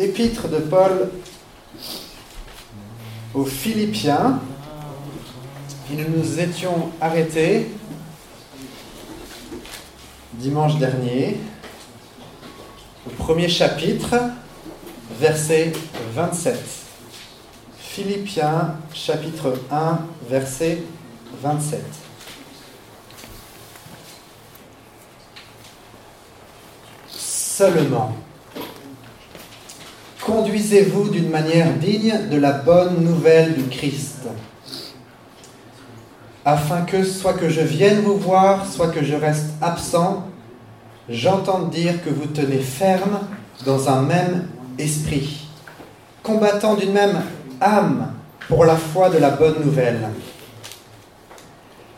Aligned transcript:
Épître 0.00 0.48
de 0.48 0.56
Paul 0.56 1.10
aux 3.34 3.44
Philippiens. 3.44 4.40
Et 5.92 5.96
nous 5.96 6.16
nous 6.16 6.40
étions 6.40 6.90
arrêtés 7.02 7.70
dimanche 10.32 10.78
dernier 10.78 11.36
au 13.06 13.10
premier 13.10 13.50
chapitre, 13.50 14.14
verset 15.18 15.74
27. 16.14 16.58
Philippiens 17.78 18.76
chapitre 18.94 19.52
1, 19.70 19.98
verset 20.30 20.82
27. 21.42 21.84
Seulement, 27.06 28.16
conduisez-vous 30.30 31.08
d'une 31.08 31.28
manière 31.28 31.72
digne 31.74 32.28
de 32.30 32.36
la 32.36 32.52
bonne 32.52 33.02
nouvelle 33.02 33.54
du 33.54 33.64
Christ, 33.64 34.28
afin 36.44 36.82
que, 36.82 37.02
soit 37.02 37.32
que 37.32 37.48
je 37.48 37.60
vienne 37.60 38.02
vous 38.02 38.16
voir, 38.16 38.64
soit 38.64 38.88
que 38.88 39.04
je 39.04 39.16
reste 39.16 39.46
absent, 39.60 40.24
j'entende 41.08 41.70
dire 41.70 42.02
que 42.04 42.10
vous 42.10 42.26
tenez 42.26 42.58
ferme 42.58 43.18
dans 43.66 43.88
un 43.88 44.02
même 44.02 44.46
esprit, 44.78 45.48
combattant 46.22 46.74
d'une 46.74 46.92
même 46.92 47.22
âme 47.60 48.12
pour 48.48 48.64
la 48.64 48.76
foi 48.76 49.10
de 49.10 49.18
la 49.18 49.30
bonne 49.30 49.64
nouvelle, 49.64 50.10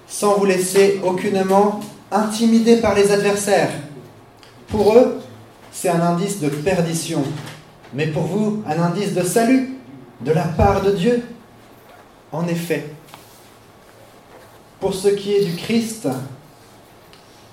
sans 0.08 0.38
vous 0.38 0.46
laisser 0.46 1.02
aucunement 1.04 1.80
intimider 2.10 2.76
par 2.78 2.94
les 2.94 3.12
adversaires. 3.12 3.72
Pour 4.68 4.94
eux, 4.94 5.20
c'est 5.70 5.90
un 5.90 6.00
indice 6.00 6.40
de 6.40 6.48
perdition, 6.48 7.24
mais 7.94 8.06
pour 8.06 8.24
vous, 8.24 8.62
un 8.66 8.80
indice 8.80 9.14
de 9.14 9.22
salut 9.22 9.78
de 10.20 10.32
la 10.32 10.44
part 10.44 10.82
de 10.82 10.92
Dieu. 10.92 11.22
En 12.30 12.46
effet, 12.46 12.86
pour 14.80 14.94
ce 14.94 15.08
qui 15.08 15.34
est 15.34 15.44
du 15.44 15.54
Christ, 15.54 16.08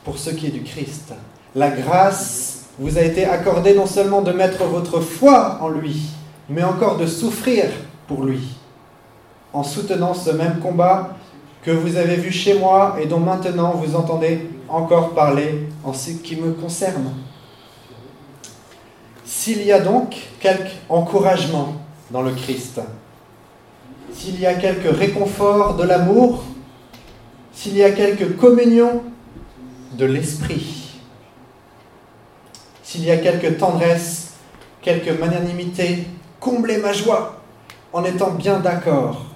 pour 0.04 0.18
ce 0.18 0.30
qui 0.30 0.48
est 0.48 0.52
du 0.52 0.64
Christ, 0.64 1.14
la 1.56 1.70
grâce 1.70 2.66
vous 2.80 2.98
a 2.98 3.02
été 3.02 3.26
accordée 3.26 3.76
non 3.76 3.86
seulement 3.86 4.22
de 4.22 4.32
mettre 4.32 4.64
votre 4.64 5.02
foi 5.02 5.60
en 5.62 5.68
lui, 5.68 6.02
mais 6.48 6.64
encore 6.64 6.98
de 6.98 7.06
souffrir 7.06 7.66
pour 8.08 8.24
lui, 8.24 8.58
en 9.52 9.64
soutenant 9.64 10.14
ce 10.14 10.32
même 10.32 10.60
combat 10.60 11.16
que 11.62 11.72
vous 11.72 11.98
avez 11.98 12.16
vu 12.16 12.32
chez 12.32 12.58
moi 12.58 12.96
et 13.02 13.06
dont 13.06 13.20
maintenant 13.20 13.74
vous 13.74 13.96
entendez 13.96 14.50
encore 14.70 15.14
parler 15.14 15.68
en 15.84 15.92
ce 15.92 16.12
qui 16.12 16.38
me 16.38 16.54
concerne. 16.54 17.14
S'il 19.30 19.62
y 19.62 19.72
a 19.72 19.80
donc 19.80 20.16
quelque 20.40 20.72
encouragement 20.90 21.76
dans 22.10 22.24
le 22.24 22.32
Christ, 22.32 22.82
s'il 24.12 24.40
y 24.40 24.48
a 24.48 24.56
quelque 24.56 24.88
réconfort 24.88 25.76
de 25.76 25.84
l'amour, 25.84 26.44
s'il 27.54 27.78
y 27.78 27.84
a 27.84 27.92
quelque 27.92 28.24
communion 28.24 29.04
de 29.94 30.06
l'esprit, 30.06 30.98
s'il 32.82 33.06
y 33.06 33.12
a 33.12 33.18
quelque 33.18 33.50
tendresse, 33.50 34.32
quelque 34.82 35.12
magnanimité, 35.12 36.08
comblez 36.40 36.78
ma 36.78 36.92
joie 36.92 37.40
en 37.94 38.04
étant 38.04 38.32
bien 38.32 38.60
d'accord. 38.60 39.28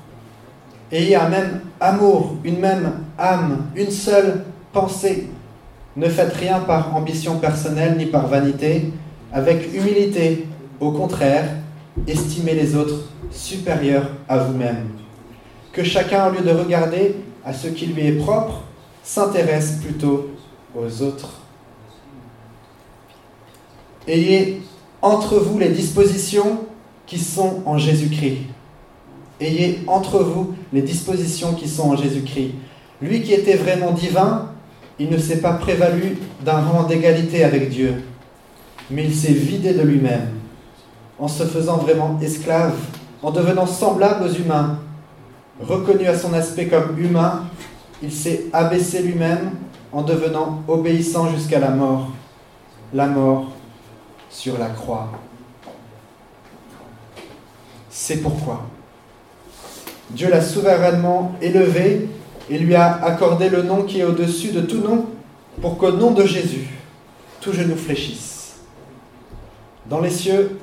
Ayez 0.92 1.18
un 1.18 1.30
même 1.30 1.62
amour, 1.80 2.38
une 2.44 2.58
même 2.58 2.94
âme, 3.20 3.68
une 3.76 3.92
seule 3.92 4.44
pensée. 4.72 5.28
Ne 5.96 6.10
faites 6.10 6.34
rien 6.34 6.62
par 6.62 6.96
ambition 6.96 7.38
personnelle 7.38 7.96
ni 7.96 8.08
par 8.08 8.26
vanité, 8.26 8.92
avec 9.34 9.74
humilité. 9.74 10.46
Au 10.80 10.92
contraire, 10.92 11.50
estimez 12.08 12.54
les 12.54 12.76
autres 12.76 13.10
supérieurs 13.32 14.10
à 14.30 14.38
vous-même. 14.38 14.88
Que 15.72 15.84
chacun, 15.84 16.28
au 16.28 16.32
lieu 16.32 16.42
de 16.42 16.52
regarder 16.52 17.16
à 17.44 17.52
ce 17.52 17.68
qui 17.68 17.88
lui 17.88 18.06
est 18.06 18.12
propre, 18.14 18.62
s'intéresse 19.04 19.80
plutôt 19.84 20.30
aux 20.76 21.02
autres. 21.02 21.42
Ayez 24.08 24.62
entre 25.02 25.38
vous 25.38 25.58
les 25.58 25.70
dispositions 25.70 26.62
qui 27.08 27.18
sont 27.18 27.64
en 27.66 27.78
Jésus-Christ. 27.78 28.42
Ayez 29.40 29.80
entre 29.88 30.20
vous 30.20 30.54
les 30.72 30.82
dispositions 30.82 31.54
qui 31.54 31.68
sont 31.68 31.90
en 31.90 31.96
Jésus-Christ. 31.96 32.52
Lui 33.02 33.24
qui 33.24 33.34
était 33.34 33.56
vraiment 33.56 33.92
divin, 33.92 34.50
il 35.00 35.10
ne 35.10 35.18
s'est 35.18 35.42
pas 35.42 35.54
prévalu 35.54 36.18
d'un 36.46 36.62
rang 36.62 36.84
d'égalité 36.84 37.44
avec 37.44 37.70
Dieu, 37.70 38.04
mais 38.90 39.06
il 39.06 39.16
s'est 39.16 39.34
vidé 39.34 39.74
de 39.74 39.82
lui-même, 39.82 40.30
en 41.20 41.28
se 41.28 41.44
faisant 41.44 41.78
vraiment 41.78 42.20
esclave, 42.22 42.76
en 43.22 43.32
devenant 43.32 43.66
semblable 43.66 44.26
aux 44.26 44.34
humains. 44.34 44.80
Reconnu 45.62 46.08
à 46.08 46.18
son 46.18 46.34
aspect 46.34 46.68
comme 46.68 47.00
humain, 47.00 47.44
il 48.02 48.12
s'est 48.12 48.46
abaissé 48.52 49.02
lui-même 49.02 49.52
en 49.92 50.02
devenant 50.02 50.64
obéissant 50.68 51.30
jusqu'à 51.30 51.60
la 51.60 51.70
mort, 51.70 52.10
la 52.94 53.08
mort 53.08 53.52
sur 54.30 54.58
la 54.58 54.68
croix. 54.68 55.12
C'est 57.90 58.18
pourquoi 58.18 58.64
Dieu 60.10 60.30
l'a 60.30 60.42
souverainement 60.42 61.34
élevé 61.42 62.10
et 62.50 62.58
lui 62.58 62.76
a 62.76 63.04
accordé 63.04 63.50
le 63.50 63.64
nom 63.64 63.84
qui 63.84 64.00
est 64.00 64.04
au-dessus 64.04 64.52
de 64.52 64.62
tout 64.62 64.80
nom, 64.80 65.06
pour 65.62 65.78
qu'au 65.78 65.92
nom 65.92 66.12
de 66.12 66.26
Jésus, 66.26 66.68
tout 67.40 67.54
genou 67.54 67.76
fléchisse, 67.76 68.33
dans 69.86 70.00
les 70.00 70.10
cieux, 70.10 70.60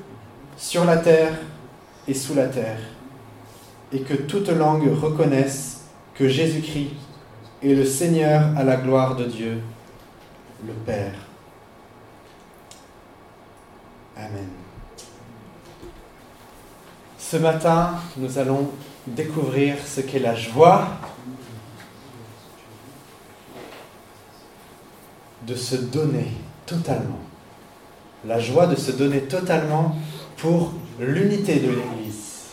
sur 0.57 0.85
la 0.85 0.97
terre 0.97 1.33
et 2.07 2.13
sous 2.13 2.33
la 2.33 2.47
terre, 2.47 2.79
et 3.91 4.01
que 4.01 4.13
toute 4.13 4.49
langue 4.49 4.89
reconnaisse 5.01 5.81
que 6.13 6.27
Jésus-Christ 6.27 6.91
est 7.63 7.73
le 7.73 7.85
Seigneur 7.85 8.43
à 8.57 8.63
la 8.63 8.77
gloire 8.77 9.15
de 9.15 9.25
Dieu, 9.25 9.61
le 10.65 10.73
Père. 10.73 11.13
Amen. 14.15 14.49
Ce 17.17 17.37
matin, 17.37 17.95
nous 18.17 18.37
allons 18.37 18.69
découvrir 19.07 19.77
ce 19.85 20.01
qu'est 20.01 20.19
la 20.19 20.35
joie 20.35 20.87
de 25.47 25.55
se 25.55 25.75
donner 25.75 26.27
totalement. 26.65 27.30
La 28.25 28.39
joie 28.39 28.67
de 28.67 28.75
se 28.75 28.91
donner 28.91 29.21
totalement 29.21 29.95
pour 30.37 30.73
l'unité 30.99 31.55
de 31.55 31.69
l'Église. 31.69 32.49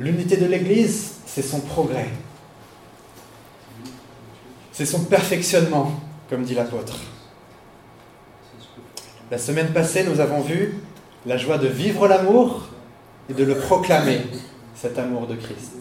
L'unité 0.00 0.36
de 0.36 0.46
l'Église, 0.46 1.14
c'est 1.26 1.42
son 1.42 1.60
progrès. 1.60 2.08
C'est 4.72 4.86
son 4.86 5.04
perfectionnement, 5.04 5.92
comme 6.30 6.44
dit 6.44 6.54
l'apôtre. 6.54 6.98
La 9.30 9.38
semaine 9.38 9.72
passée, 9.72 10.04
nous 10.04 10.20
avons 10.20 10.40
vu 10.40 10.74
la 11.26 11.36
joie 11.36 11.58
de 11.58 11.68
vivre 11.68 12.08
l'amour 12.08 12.68
et 13.28 13.34
de 13.34 13.44
le 13.44 13.56
proclamer, 13.56 14.20
cet 14.74 14.98
amour 14.98 15.26
de 15.26 15.34
Christ. 15.34 15.72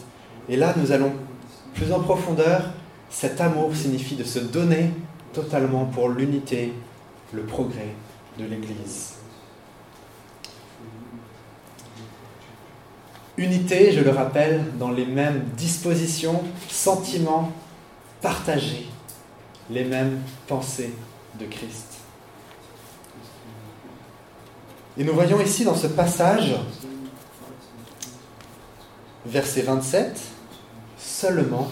Et 0.49 0.57
là, 0.57 0.73
nous 0.77 0.91
allons 0.91 1.13
plus 1.73 1.91
en 1.93 1.99
profondeur. 1.99 2.71
Cet 3.09 3.39
amour 3.39 3.75
signifie 3.75 4.15
de 4.15 4.23
se 4.23 4.39
donner 4.39 4.91
totalement 5.31 5.85
pour 5.85 6.09
l'unité, 6.09 6.73
le 7.33 7.43
progrès 7.43 7.93
de 8.37 8.45
l'Église. 8.45 9.13
Unité, 13.37 13.91
je 13.91 14.01
le 14.01 14.09
rappelle, 14.09 14.77
dans 14.79 14.89
les 14.89 15.05
mêmes 15.05 15.43
dispositions, 15.55 16.43
sentiments 16.67 17.51
partagés, 18.21 18.87
les 19.69 19.83
mêmes 19.83 20.19
pensées 20.47 20.93
de 21.39 21.45
Christ. 21.45 21.97
Et 24.97 25.03
nous 25.03 25.13
voyons 25.13 25.39
ici 25.39 25.63
dans 25.63 25.75
ce 25.75 25.85
passage, 25.85 26.55
verset 29.27 29.61
27, 29.61 30.19
seulement 30.97 31.71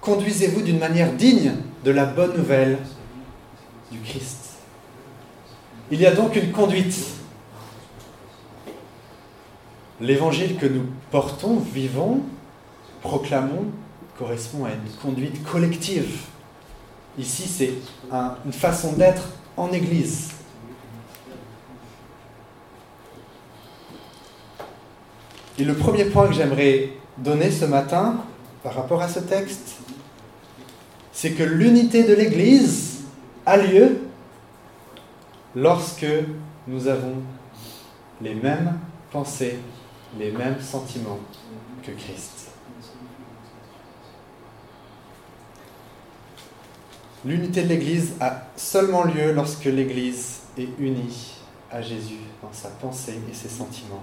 conduisez-vous 0.00 0.62
d'une 0.62 0.78
manière 0.78 1.12
digne 1.12 1.52
de 1.84 1.92
la 1.92 2.06
bonne 2.06 2.36
nouvelle 2.36 2.78
du 3.92 4.00
Christ. 4.00 4.39
Il 5.92 6.00
y 6.00 6.06
a 6.06 6.14
donc 6.14 6.36
une 6.36 6.52
conduite. 6.52 6.94
L'évangile 10.00 10.56
que 10.56 10.66
nous 10.66 10.86
portons, 11.10 11.56
vivons, 11.56 12.22
proclamons, 13.02 13.66
correspond 14.16 14.64
à 14.66 14.70
une 14.70 14.90
conduite 15.02 15.42
collective. 15.42 16.20
Ici, 17.18 17.48
c'est 17.48 17.72
une 18.46 18.52
façon 18.52 18.92
d'être 18.92 19.30
en 19.56 19.72
Église. 19.72 20.30
Et 25.58 25.64
le 25.64 25.74
premier 25.74 26.04
point 26.04 26.28
que 26.28 26.34
j'aimerais 26.34 26.90
donner 27.18 27.50
ce 27.50 27.64
matin 27.64 28.24
par 28.62 28.74
rapport 28.74 29.02
à 29.02 29.08
ce 29.08 29.18
texte, 29.18 29.74
c'est 31.12 31.32
que 31.32 31.42
l'unité 31.42 32.04
de 32.04 32.14
l'Église 32.14 33.00
a 33.44 33.56
lieu 33.56 34.09
lorsque 35.54 36.06
nous 36.66 36.86
avons 36.86 37.22
les 38.20 38.34
mêmes 38.34 38.78
pensées, 39.10 39.58
les 40.18 40.30
mêmes 40.30 40.60
sentiments 40.60 41.18
que 41.82 41.92
Christ. 41.92 42.50
L'unité 47.24 47.62
de 47.64 47.68
l'Église 47.68 48.14
a 48.20 48.46
seulement 48.56 49.04
lieu 49.04 49.32
lorsque 49.32 49.64
l'Église 49.64 50.40
est 50.56 50.68
unie 50.78 51.34
à 51.70 51.82
Jésus 51.82 52.20
dans 52.42 52.52
sa 52.52 52.68
pensée 52.68 53.18
et 53.30 53.34
ses 53.34 53.48
sentiments. 53.48 54.02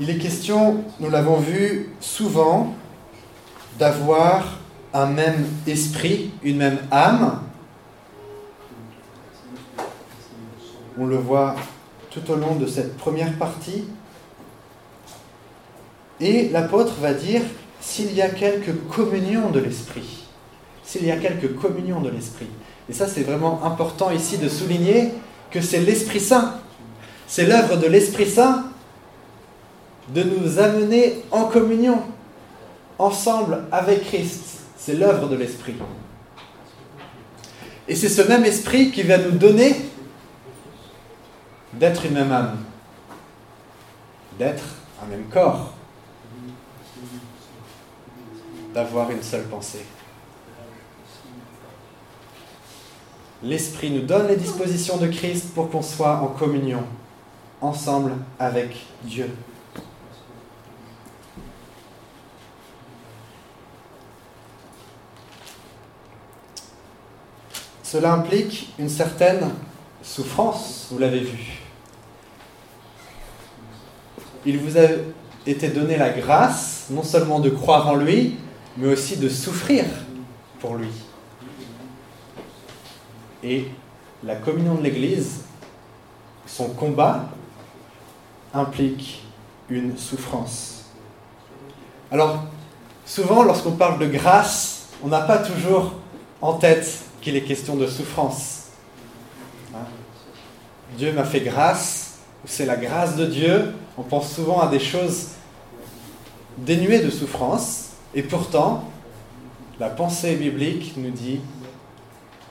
Il 0.00 0.08
est 0.08 0.18
question, 0.18 0.82
nous 0.98 1.10
l'avons 1.10 1.36
vu 1.36 1.90
souvent, 2.00 2.74
d'avoir 3.78 4.58
un 4.94 5.06
même 5.06 5.46
esprit, 5.66 6.30
une 6.42 6.56
même 6.56 6.78
âme. 6.90 7.42
On 10.98 11.06
le 11.06 11.16
voit 11.16 11.56
tout 12.10 12.30
au 12.30 12.36
long 12.36 12.56
de 12.56 12.66
cette 12.66 12.96
première 12.96 13.32
partie. 13.38 13.84
Et 16.20 16.48
l'apôtre 16.50 16.94
va 17.00 17.14
dire 17.14 17.42
s'il 17.80 18.12
y 18.12 18.22
a 18.22 18.28
quelque 18.28 18.70
communion 18.70 19.50
de 19.50 19.60
l'esprit. 19.60 20.24
S'il 20.84 21.06
y 21.06 21.10
a 21.10 21.16
quelque 21.16 21.46
communion 21.46 22.00
de 22.00 22.10
l'esprit. 22.10 22.48
Et 22.88 22.92
ça, 22.92 23.06
c'est 23.08 23.22
vraiment 23.22 23.64
important 23.64 24.10
ici 24.10 24.38
de 24.38 24.48
souligner 24.48 25.12
que 25.50 25.60
c'est 25.60 25.80
l'Esprit 25.80 26.20
Saint. 26.20 26.54
C'est 27.26 27.46
l'œuvre 27.46 27.76
de 27.76 27.86
l'Esprit 27.86 28.28
Saint 28.28 28.64
de 30.14 30.22
nous 30.22 30.58
amener 30.58 31.22
en 31.30 31.44
communion, 31.44 32.02
ensemble 32.98 33.64
avec 33.70 34.04
Christ. 34.04 34.42
C'est 34.76 34.94
l'œuvre 34.94 35.28
de 35.28 35.36
l'Esprit. 35.36 35.74
Et 37.88 37.94
c'est 37.94 38.08
ce 38.08 38.22
même 38.22 38.44
Esprit 38.44 38.90
qui 38.90 39.02
va 39.02 39.18
nous 39.18 39.30
donner 39.30 39.76
d'être 41.82 42.06
une 42.06 42.12
même 42.12 42.30
âme, 42.30 42.58
d'être 44.38 44.62
un 45.02 45.06
même 45.06 45.24
corps, 45.24 45.72
d'avoir 48.72 49.10
une 49.10 49.20
seule 49.20 49.42
pensée. 49.46 49.84
L'Esprit 53.42 53.90
nous 53.90 54.02
donne 54.02 54.28
les 54.28 54.36
dispositions 54.36 54.96
de 54.98 55.08
Christ 55.08 55.52
pour 55.56 55.70
qu'on 55.70 55.82
soit 55.82 56.18
en 56.18 56.28
communion, 56.28 56.84
ensemble 57.60 58.12
avec 58.38 58.86
Dieu. 59.02 59.28
Cela 67.82 68.12
implique 68.12 68.72
une 68.78 68.88
certaine 68.88 69.50
souffrance, 70.00 70.86
vous 70.92 71.00
l'avez 71.00 71.24
vu. 71.24 71.61
Il 74.44 74.58
vous 74.58 74.76
a 74.78 74.88
été 75.46 75.68
donné 75.68 75.96
la 75.96 76.10
grâce 76.10 76.86
non 76.90 77.02
seulement 77.02 77.40
de 77.40 77.50
croire 77.50 77.88
en 77.88 77.96
lui, 77.96 78.36
mais 78.76 78.88
aussi 78.88 79.16
de 79.16 79.28
souffrir 79.28 79.84
pour 80.60 80.76
lui. 80.76 80.88
Et 83.42 83.68
la 84.24 84.36
communion 84.36 84.74
de 84.76 84.82
l'Église, 84.82 85.42
son 86.46 86.68
combat, 86.68 87.28
implique 88.54 89.22
une 89.68 89.96
souffrance. 89.96 90.84
Alors, 92.10 92.44
souvent, 93.06 93.42
lorsqu'on 93.42 93.72
parle 93.72 93.98
de 93.98 94.06
grâce, 94.06 94.88
on 95.02 95.08
n'a 95.08 95.22
pas 95.22 95.38
toujours 95.38 95.94
en 96.40 96.54
tête 96.54 97.04
qu'il 97.20 97.36
est 97.36 97.42
question 97.42 97.76
de 97.76 97.86
souffrance. 97.86 98.66
Hein? 99.74 99.86
Dieu 100.96 101.12
m'a 101.12 101.24
fait 101.24 101.40
grâce, 101.40 102.11
c'est 102.44 102.66
la 102.66 102.76
grâce 102.76 103.16
de 103.16 103.26
Dieu. 103.26 103.74
On 103.96 104.02
pense 104.02 104.32
souvent 104.32 104.60
à 104.60 104.68
des 104.68 104.80
choses 104.80 105.28
dénuées 106.58 107.00
de 107.00 107.10
souffrance, 107.10 107.90
et 108.14 108.22
pourtant, 108.22 108.84
la 109.80 109.88
pensée 109.88 110.36
biblique 110.36 110.94
nous 110.96 111.10
dit 111.10 111.40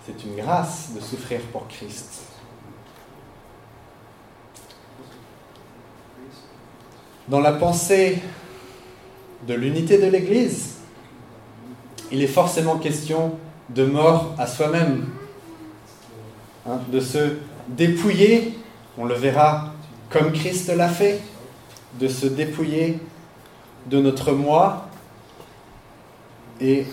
c'est 0.06 0.24
une 0.26 0.36
grâce 0.36 0.90
de 0.96 1.00
souffrir 1.00 1.42
pour 1.52 1.68
Christ. 1.68 2.24
Dans 7.28 7.40
la 7.40 7.54
pensée 7.54 8.20
de 9.48 9.54
l'unité 9.54 9.98
de 10.00 10.08
l'Église, 10.08 10.78
il 12.12 12.22
est 12.22 12.28
forcément 12.28 12.78
question 12.78 13.38
de 13.70 13.86
mort 13.86 14.36
à 14.38 14.48
soi-même, 14.48 15.08
hein, 16.68 16.80
de 16.92 17.00
se 17.00 17.38
dépouiller, 17.70 18.58
on 18.98 19.06
le 19.06 19.16
verra 19.16 19.71
comme 20.12 20.34
Christ 20.34 20.68
l'a 20.76 20.90
fait, 20.90 21.22
de 22.00 22.08
se 22.08 22.28
dépouiller 22.28 23.00
de 23.88 24.00
notre 24.00 24.34
moi 24.34 24.88
et 26.60 26.86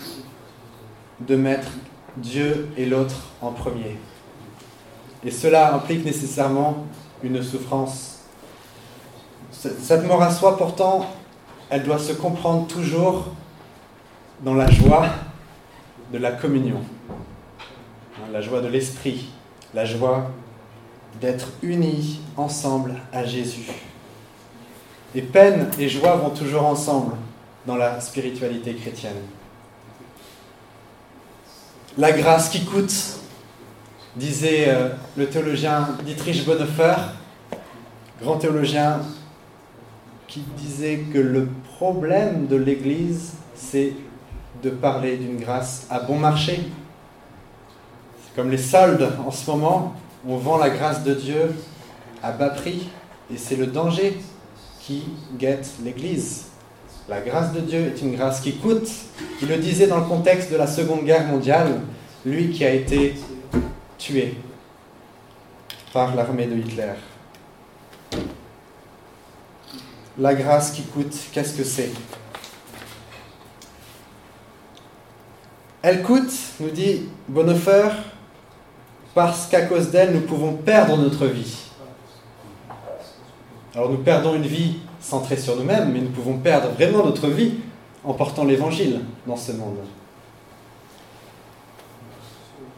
de 1.19 1.35
mettre 1.35 1.69
Dieu 2.17 2.69
et 2.77 2.85
l'autre 2.85 3.15
en 3.41 3.51
premier. 3.51 3.97
Et 5.23 5.31
cela 5.31 5.73
implique 5.73 6.05
nécessairement 6.05 6.85
une 7.23 7.43
souffrance. 7.43 8.19
Cette 9.51 10.05
mort 10.05 10.21
à 10.21 10.31
soi, 10.31 10.57
pourtant, 10.57 11.05
elle 11.69 11.83
doit 11.83 11.99
se 11.99 12.13
comprendre 12.13 12.67
toujours 12.67 13.27
dans 14.43 14.53
la 14.53 14.71
joie 14.71 15.07
de 16.13 16.17
la 16.17 16.31
communion, 16.31 16.81
la 18.31 18.41
joie 18.41 18.61
de 18.61 18.67
l'esprit, 18.67 19.29
la 19.73 19.85
joie 19.85 20.31
d'être 21.19 21.49
unis 21.61 22.21
ensemble 22.37 22.95
à 23.11 23.25
Jésus. 23.25 23.67
Et 25.15 25.21
peine 25.21 25.69
et 25.79 25.89
joie 25.89 26.15
vont 26.15 26.29
toujours 26.29 26.65
ensemble 26.65 27.13
dans 27.65 27.75
la 27.75 27.99
spiritualité 27.99 28.73
chrétienne. 28.75 29.17
La 31.97 32.11
grâce 32.11 32.49
qui 32.49 32.63
coûte, 32.63 33.19
disait 34.15 34.65
euh, 34.69 34.89
le 35.15 35.27
théologien 35.27 35.89
Dietrich 36.05 36.45
Bonhoeffer, 36.45 36.95
grand 38.21 38.37
théologien, 38.37 38.99
qui 40.27 40.41
disait 40.57 41.05
que 41.11 41.17
le 41.17 41.47
problème 41.77 42.47
de 42.47 42.55
l'Église, 42.55 43.33
c'est 43.55 43.93
de 44.61 44.69
parler 44.69 45.17
d'une 45.17 45.37
grâce 45.37 45.87
à 45.89 45.99
bon 45.99 46.19
marché. 46.19 46.69
C'est 48.23 48.35
comme 48.35 48.51
les 48.51 48.57
soldes 48.57 49.09
en 49.25 49.31
ce 49.31 49.49
moment, 49.49 49.95
on 50.27 50.37
vend 50.37 50.57
la 50.57 50.69
grâce 50.69 51.03
de 51.03 51.13
Dieu 51.13 51.55
à 52.21 52.31
bas 52.31 52.49
prix, 52.49 52.89
et 53.33 53.37
c'est 53.37 53.55
le 53.55 53.67
danger 53.67 54.17
qui 54.81 55.03
guette 55.37 55.69
l'Église. 55.83 56.45
La 57.07 57.21
grâce 57.21 57.53
de 57.53 57.61
Dieu 57.61 57.87
est 57.87 58.01
une 58.01 58.15
grâce 58.15 58.41
qui 58.41 58.57
coûte. 58.57 58.89
Il 59.41 59.47
le 59.47 59.57
disait 59.57 59.87
dans 59.87 59.97
le 59.97 60.05
contexte 60.05 60.51
de 60.51 60.57
la 60.57 60.67
Seconde 60.67 61.05
Guerre 61.05 61.25
mondiale, 61.27 61.81
lui 62.25 62.51
qui 62.51 62.65
a 62.65 62.71
été 62.71 63.15
tué 63.97 64.35
par 65.93 66.15
l'armée 66.15 66.45
de 66.45 66.55
Hitler. 66.55 66.93
La 70.17 70.35
grâce 70.35 70.71
qui 70.71 70.83
coûte, 70.83 71.15
qu'est-ce 71.31 71.57
que 71.57 71.63
c'est? 71.63 71.91
Elle 75.81 76.03
coûte, 76.03 76.33
nous 76.59 76.69
dit 76.69 77.07
Bonhoeffer, 77.27 77.89
parce 79.19 79.47
qu'à 79.47 79.63
cause 79.63 79.91
d'elle, 79.91 80.13
nous 80.13 80.21
pouvons 80.21 80.53
perdre 80.53 80.95
notre 80.95 81.25
vie. 81.25 81.57
Alors 83.75 83.89
nous 83.89 83.97
perdons 83.97 84.33
une 84.33 84.47
vie 84.47 84.77
centrée 85.01 85.35
sur 85.35 85.57
nous-mêmes, 85.57 85.91
mais 85.91 85.99
nous 85.99 86.09
pouvons 86.09 86.37
perdre 86.37 86.69
vraiment 86.69 87.03
notre 87.03 87.27
vie 87.27 87.55
en 88.05 88.13
portant 88.13 88.45
l'évangile 88.45 89.01
dans 89.27 89.35
ce 89.35 89.51
monde. 89.51 89.79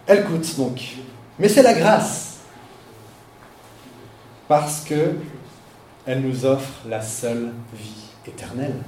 Elle 0.07 0.25
coûte 0.25 0.57
donc. 0.57 0.95
Mais 1.37 1.47
c'est 1.47 1.61
la 1.61 1.75
grâce. 1.75 2.37
Parce 4.47 4.81
que 4.81 5.13
elle 6.07 6.21
nous 6.21 6.43
offre 6.43 6.73
la 6.89 7.03
seule 7.03 7.51
vie 7.71 8.07
éternelle. 8.25 8.81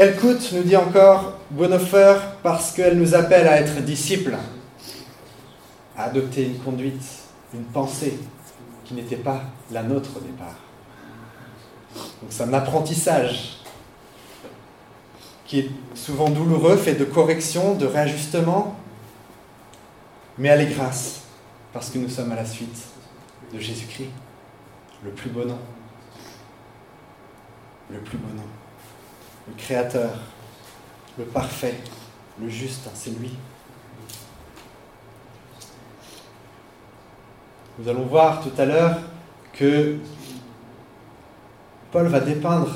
Elle 0.00 0.14
coûte, 0.14 0.52
nous 0.52 0.62
dit 0.62 0.76
encore 0.76 1.32
Bonhoeffer, 1.50 2.20
parce 2.44 2.70
qu'elle 2.70 2.96
nous 3.00 3.16
appelle 3.16 3.48
à 3.48 3.60
être 3.60 3.80
disciples, 3.80 4.36
à 5.96 6.04
adopter 6.04 6.44
une 6.44 6.58
conduite, 6.60 7.02
une 7.52 7.64
pensée 7.64 8.16
qui 8.84 8.94
n'était 8.94 9.16
pas 9.16 9.42
la 9.72 9.82
nôtre 9.82 10.10
au 10.16 10.20
départ. 10.20 10.54
Donc 11.96 12.30
c'est 12.30 12.44
un 12.44 12.52
apprentissage 12.52 13.58
qui 15.44 15.58
est 15.58 15.70
souvent 15.96 16.30
douloureux, 16.30 16.76
fait 16.76 16.94
de 16.94 17.04
correction, 17.04 17.74
de 17.74 17.86
réajustement, 17.86 18.76
mais 20.38 20.46
elle 20.46 20.60
est 20.60 20.74
grâce, 20.76 21.22
parce 21.72 21.90
que 21.90 21.98
nous 21.98 22.08
sommes 22.08 22.30
à 22.30 22.36
la 22.36 22.46
suite 22.46 22.84
de 23.52 23.58
Jésus-Christ, 23.58 24.10
le 25.02 25.10
plus 25.10 25.30
beau 25.30 25.44
nom. 25.44 25.58
Le 27.90 27.98
plus 27.98 28.16
beau 28.16 28.32
nom 28.36 28.44
le 29.48 29.54
Créateur, 29.56 30.10
le 31.18 31.24
parfait, 31.24 31.74
le 32.40 32.48
juste, 32.48 32.88
c'est 32.94 33.18
lui. 33.18 33.32
Nous 37.78 37.88
allons 37.88 38.06
voir 38.06 38.40
tout 38.42 38.52
à 38.58 38.64
l'heure 38.64 38.98
que 39.52 39.96
Paul 41.92 42.06
va 42.08 42.20
dépeindre 42.20 42.74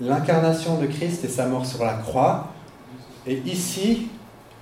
l'incarnation 0.00 0.78
de 0.78 0.86
Christ 0.86 1.24
et 1.24 1.28
sa 1.28 1.46
mort 1.46 1.66
sur 1.66 1.84
la 1.84 1.94
croix. 1.94 2.48
Et 3.26 3.38
ici, 3.44 4.08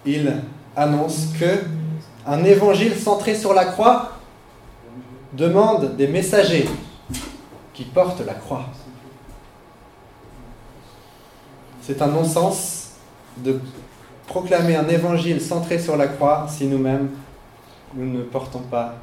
il 0.04 0.42
annonce 0.74 1.28
que 1.38 1.64
un 2.26 2.44
évangile 2.44 2.94
centré 2.94 3.34
sur 3.34 3.54
la 3.54 3.66
croix 3.66 4.12
demande 5.32 5.96
des 5.96 6.08
messagers 6.08 6.68
qui 7.72 7.84
portent 7.84 8.24
la 8.26 8.34
croix. 8.34 8.64
C'est 11.88 12.02
un 12.02 12.08
non-sens 12.08 12.90
de 13.38 13.58
proclamer 14.26 14.76
un 14.76 14.86
évangile 14.88 15.40
centré 15.40 15.78
sur 15.78 15.96
la 15.96 16.06
croix 16.06 16.44
si 16.46 16.66
nous-mêmes 16.66 17.08
nous 17.94 18.04
ne 18.04 18.24
portons 18.24 18.58
pas 18.58 18.96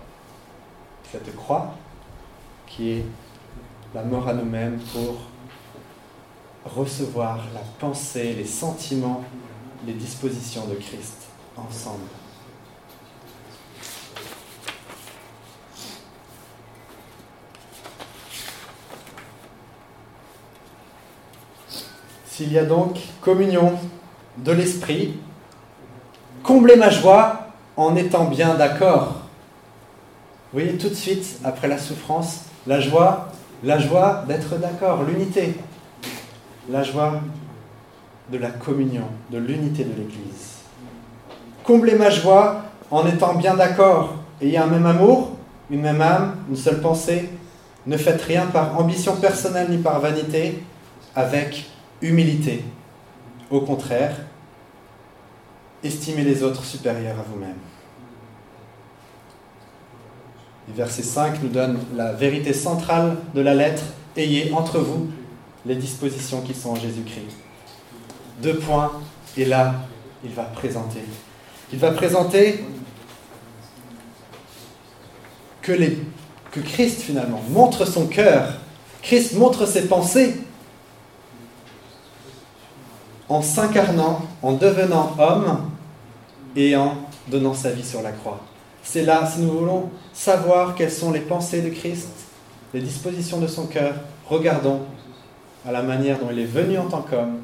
cette 1.11 1.35
croix 1.35 1.73
qui 2.67 2.91
est 2.91 3.05
la 3.95 4.03
mort 4.03 4.27
à 4.27 4.35
nous-mêmes 4.35 4.77
pour 4.93 5.17
recevoir 6.63 7.37
la 7.55 7.61
pensée, 7.79 8.35
les 8.35 8.45
sentiments, 8.45 9.23
les 9.87 9.93
dispositions 9.93 10.67
de 10.67 10.75
Christ 10.75 11.23
ensemble. 11.57 12.03
S'il 22.35 22.51
y 22.51 22.59
a 22.59 22.65
donc 22.65 22.97
communion 23.21 23.71
de 24.39 24.51
l'esprit, 24.51 25.13
comblez 26.43 26.75
ma 26.75 26.89
joie 26.89 27.47
en 27.77 27.95
étant 27.95 28.25
bien 28.25 28.55
d'accord. 28.55 29.21
Vous 30.51 30.59
voyez 30.59 30.73
tout 30.73 30.89
de 30.89 30.95
suite, 30.95 31.39
après 31.45 31.69
la 31.69 31.77
souffrance, 31.77 32.41
la 32.67 32.81
joie, 32.81 33.29
la 33.63 33.79
joie 33.79 34.25
d'être 34.27 34.57
d'accord, 34.57 35.03
l'unité, 35.03 35.55
la 36.69 36.83
joie 36.83 37.21
de 38.29 38.37
la 38.37 38.49
communion, 38.49 39.05
de 39.31 39.37
l'unité 39.37 39.85
de 39.85 39.91
l'Église. 39.91 40.55
Comblez 41.63 41.95
ma 41.95 42.09
joie 42.09 42.63
en 42.91 43.07
étant 43.07 43.35
bien 43.35 43.53
d'accord, 43.53 44.15
ayez 44.41 44.57
un 44.57 44.67
même 44.67 44.85
amour, 44.85 45.37
une 45.71 45.79
même 45.79 46.01
âme, 46.01 46.35
une 46.49 46.57
seule 46.57 46.81
pensée. 46.81 47.29
Ne 47.87 47.95
faites 47.95 48.23
rien 48.23 48.47
par 48.47 48.77
ambition 48.77 49.15
personnelle 49.15 49.67
ni 49.69 49.77
par 49.77 50.01
vanité, 50.01 50.61
avec 51.15 51.69
humilité. 52.01 52.63
Au 53.49 53.61
contraire, 53.61 54.15
estimez 55.83 56.23
les 56.23 56.43
autres 56.43 56.63
supérieurs 56.63 57.19
à 57.19 57.23
vous-même. 57.23 57.55
verset 60.75 61.03
5 61.03 61.43
nous 61.43 61.49
donne 61.49 61.79
la 61.95 62.11
vérité 62.11 62.51
centrale 62.53 63.17
de 63.33 63.41
la 63.41 63.53
lettre. 63.53 63.83
Ayez 64.17 64.51
entre 64.53 64.79
vous 64.79 65.09
les 65.65 65.75
dispositions 65.75 66.41
qui 66.41 66.53
sont 66.53 66.71
en 66.71 66.75
Jésus-Christ. 66.75 67.37
Deux 68.41 68.57
points, 68.57 68.91
et 69.37 69.45
là, 69.45 69.75
il 70.23 70.31
va 70.31 70.43
présenter. 70.43 71.01
Il 71.71 71.79
va 71.79 71.91
présenter 71.91 72.63
que, 75.61 75.73
que 76.51 76.59
Christ, 76.59 77.01
finalement, 77.01 77.41
montre 77.49 77.85
son 77.85 78.07
cœur. 78.07 78.53
Christ 79.01 79.33
montre 79.33 79.65
ses 79.65 79.87
pensées 79.87 80.35
en 83.29 83.41
s'incarnant, 83.41 84.21
en 84.41 84.53
devenant 84.53 85.15
homme 85.19 85.69
et 86.55 86.75
en 86.75 86.95
donnant 87.27 87.53
sa 87.53 87.71
vie 87.71 87.83
sur 87.83 88.01
la 88.01 88.11
croix. 88.11 88.39
C'est 88.83 89.03
là, 89.03 89.25
si 89.25 89.41
nous 89.41 89.51
voulons 89.51 89.89
savoir 90.13 90.75
quelles 90.75 90.91
sont 90.91 91.11
les 91.11 91.21
pensées 91.21 91.61
de 91.61 91.69
Christ, 91.69 92.09
les 92.73 92.81
dispositions 92.81 93.39
de 93.39 93.47
son 93.47 93.65
cœur, 93.65 93.95
regardons 94.27 94.81
à 95.65 95.71
la 95.71 95.81
manière 95.81 96.19
dont 96.19 96.27
il 96.31 96.39
est 96.39 96.45
venu 96.45 96.77
en 96.77 96.85
tant 96.85 97.01
qu'homme 97.01 97.39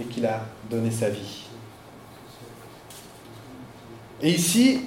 et 0.00 0.04
qu'il 0.04 0.26
a 0.26 0.40
donné 0.70 0.90
sa 0.90 1.08
vie. 1.08 1.44
Et 4.22 4.30
ici, 4.30 4.82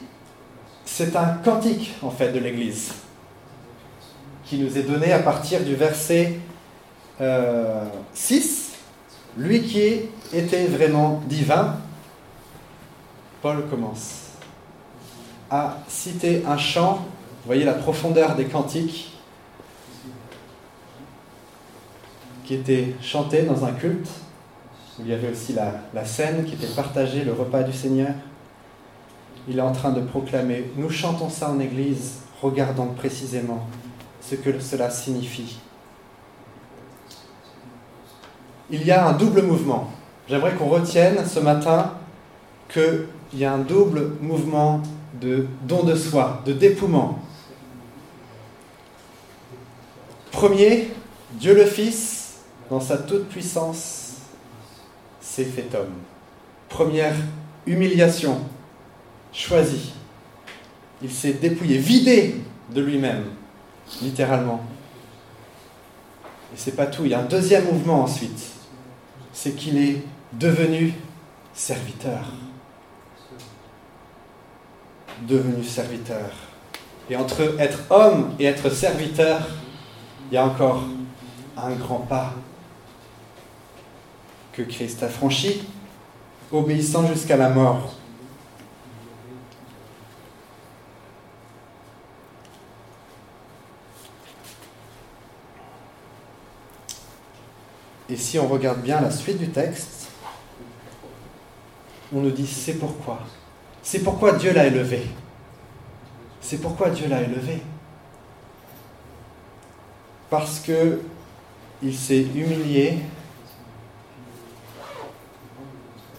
c'est 0.85 1.15
un 1.15 1.33
cantique 1.43 1.93
en 2.01 2.09
fait 2.09 2.31
de 2.31 2.39
l'Église 2.39 2.93
qui 4.45 4.57
nous 4.57 4.77
est 4.77 4.83
donné 4.83 5.11
à 5.11 5.19
partir 5.19 5.61
du 5.63 5.75
verset 5.75 6.39
6 7.17 7.21
euh, 7.21 7.83
lui 9.37 9.61
qui 9.61 10.01
était 10.33 10.65
vraiment 10.65 11.21
divin, 11.27 11.75
Paul 13.41 13.67
commence 13.69 14.31
à 15.49 15.77
citer 15.87 16.43
un 16.45 16.57
chant, 16.57 16.95
vous 16.95 17.47
voyez 17.47 17.63
la 17.63 17.73
profondeur 17.73 18.35
des 18.35 18.45
cantiques, 18.45 19.13
qui 22.43 22.55
était 22.55 22.95
chanté 23.01 23.43
dans 23.43 23.63
un 23.63 23.71
culte, 23.73 24.09
où 24.97 25.03
il 25.03 25.09
y 25.09 25.13
avait 25.13 25.29
aussi 25.29 25.53
la, 25.53 25.73
la 25.93 26.05
scène 26.05 26.45
qui 26.45 26.55
était 26.55 26.73
partagée, 26.73 27.23
le 27.23 27.33
repas 27.33 27.61
du 27.61 27.73
Seigneur. 27.73 28.13
Il 29.47 29.59
est 29.59 29.61
en 29.61 29.71
train 29.71 29.91
de 29.91 30.01
proclamer, 30.01 30.71
nous 30.75 30.89
chantons 30.89 31.29
ça 31.29 31.51
en 31.51 31.59
Église, 31.59 32.19
regardons 32.41 32.87
précisément 32.87 33.67
ce 34.21 34.35
que 34.35 34.59
cela 34.59 34.89
signifie 34.89 35.59
il 38.69 38.85
y 38.85 38.91
a 38.91 39.07
un 39.07 39.13
double 39.13 39.43
mouvement. 39.43 39.91
J'aimerais 40.29 40.53
qu'on 40.55 40.67
retienne 40.67 41.25
ce 41.25 41.39
matin 41.39 41.93
qu'il 42.71 43.07
y 43.33 43.45
a 43.45 43.53
un 43.53 43.59
double 43.59 44.11
mouvement 44.21 44.81
de 45.21 45.47
don 45.63 45.83
de 45.83 45.95
soi, 45.95 46.41
de 46.45 46.53
dépouillement. 46.53 47.19
Premier, 50.31 50.89
Dieu 51.33 51.55
le 51.55 51.65
Fils, 51.65 52.35
dans 52.69 52.81
sa 52.81 52.97
toute-puissance, 52.97 54.17
s'est 55.21 55.45
fait 55.45 55.73
homme. 55.73 55.93
Première 56.69 57.15
humiliation, 57.65 58.41
choisie. 59.31 59.93
Il 61.01 61.11
s'est 61.11 61.33
dépouillé, 61.33 61.77
vidé 61.77 62.35
de 62.73 62.81
lui-même, 62.81 63.23
littéralement. 64.01 64.61
Et 66.53 66.57
c'est 66.57 66.75
pas 66.75 66.87
tout, 66.87 67.05
il 67.05 67.11
y 67.11 67.13
a 67.13 67.19
un 67.19 67.25
deuxième 67.25 67.65
mouvement 67.65 68.03
ensuite 68.03 68.56
c'est 69.33 69.55
qu'il 69.55 69.77
est 69.77 70.03
devenu 70.33 70.93
serviteur. 71.53 72.31
Devenu 75.27 75.63
serviteur. 75.63 76.31
Et 77.09 77.15
entre 77.15 77.59
être 77.59 77.79
homme 77.89 78.33
et 78.39 78.45
être 78.45 78.69
serviteur, 78.69 79.41
il 80.29 80.35
y 80.35 80.37
a 80.37 80.45
encore 80.45 80.83
un 81.55 81.71
grand 81.71 81.99
pas 81.99 82.33
que 84.53 84.63
Christ 84.63 85.03
a 85.03 85.07
franchi, 85.07 85.67
obéissant 86.51 87.07
jusqu'à 87.07 87.37
la 87.37 87.49
mort. 87.49 87.96
Et 98.09 98.15
si 98.15 98.39
on 98.39 98.47
regarde 98.47 98.81
bien 98.81 99.01
la 99.01 99.11
suite 99.11 99.37
du 99.37 99.49
texte, 99.49 100.09
on 102.13 102.21
nous 102.21 102.31
dit 102.31 102.47
c'est 102.47 102.75
pourquoi. 102.75 103.19
C'est 103.83 103.99
pourquoi 103.99 104.33
Dieu 104.33 104.53
l'a 104.53 104.65
élevé. 104.65 105.07
C'est 106.41 106.57
pourquoi 106.57 106.89
Dieu 106.89 107.07
l'a 107.07 107.21
élevé. 107.21 107.61
Parce 110.29 110.59
que 110.59 111.01
il 111.81 111.95
s'est 111.95 112.21
humilié, 112.21 112.99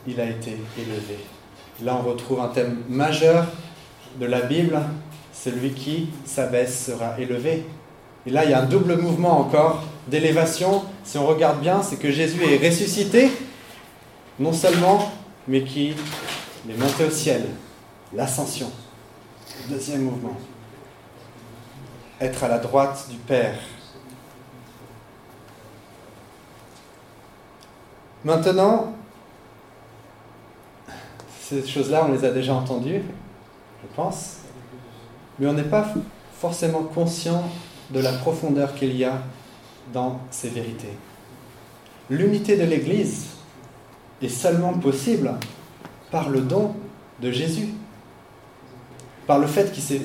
il 0.06 0.20
a 0.20 0.24
été 0.24 0.56
élevé. 0.78 1.18
Là, 1.82 1.98
on 2.00 2.08
retrouve 2.08 2.40
un 2.40 2.48
thème 2.48 2.82
majeur 2.88 3.46
de 4.20 4.26
la 4.26 4.42
Bible, 4.42 4.78
celui 5.32 5.72
qui 5.72 6.10
s'abaisse 6.24 6.86
sera 6.86 7.18
élevé. 7.18 7.64
Et 8.26 8.30
là, 8.30 8.44
il 8.44 8.50
y 8.50 8.54
a 8.54 8.62
un 8.62 8.66
double 8.66 8.96
mouvement 8.96 9.40
encore 9.40 9.84
d'élévation. 10.08 10.84
Si 11.04 11.18
on 11.18 11.26
regarde 11.26 11.60
bien, 11.60 11.82
c'est 11.82 11.96
que 11.96 12.10
Jésus 12.10 12.42
est 12.44 12.56
ressuscité, 12.66 13.30
non 14.38 14.52
seulement, 14.52 15.12
mais 15.46 15.62
qui 15.62 15.94
est 16.68 16.76
monté 16.76 17.04
au 17.04 17.10
ciel. 17.10 17.46
L'ascension. 18.12 18.70
Deuxième 19.68 20.02
mouvement. 20.02 20.36
Être 22.20 22.44
à 22.44 22.48
la 22.48 22.58
droite 22.58 23.06
du 23.10 23.16
Père. 23.18 23.58
Maintenant, 28.24 28.92
ces 31.40 31.66
choses-là, 31.66 32.04
on 32.08 32.12
les 32.12 32.24
a 32.24 32.30
déjà 32.30 32.52
entendues, 32.52 33.02
je 33.82 33.94
pense, 33.94 34.38
mais 35.38 35.46
on 35.46 35.52
n'est 35.52 35.62
pas 35.62 35.86
forcément 36.38 36.82
conscient 36.82 37.44
de 37.90 38.00
la 38.00 38.12
profondeur 38.12 38.74
qu'il 38.74 38.96
y 38.96 39.04
a 39.04 39.22
dans 39.92 40.20
ces 40.30 40.48
vérités. 40.48 40.92
L'unité 42.10 42.56
de 42.56 42.64
l'Église 42.64 43.26
est 44.22 44.28
seulement 44.28 44.72
possible 44.74 45.32
par 46.10 46.28
le 46.28 46.40
don 46.40 46.74
de 47.20 47.30
Jésus, 47.30 47.68
par 49.26 49.38
le 49.38 49.46
fait 49.46 49.72
qu'il 49.72 50.00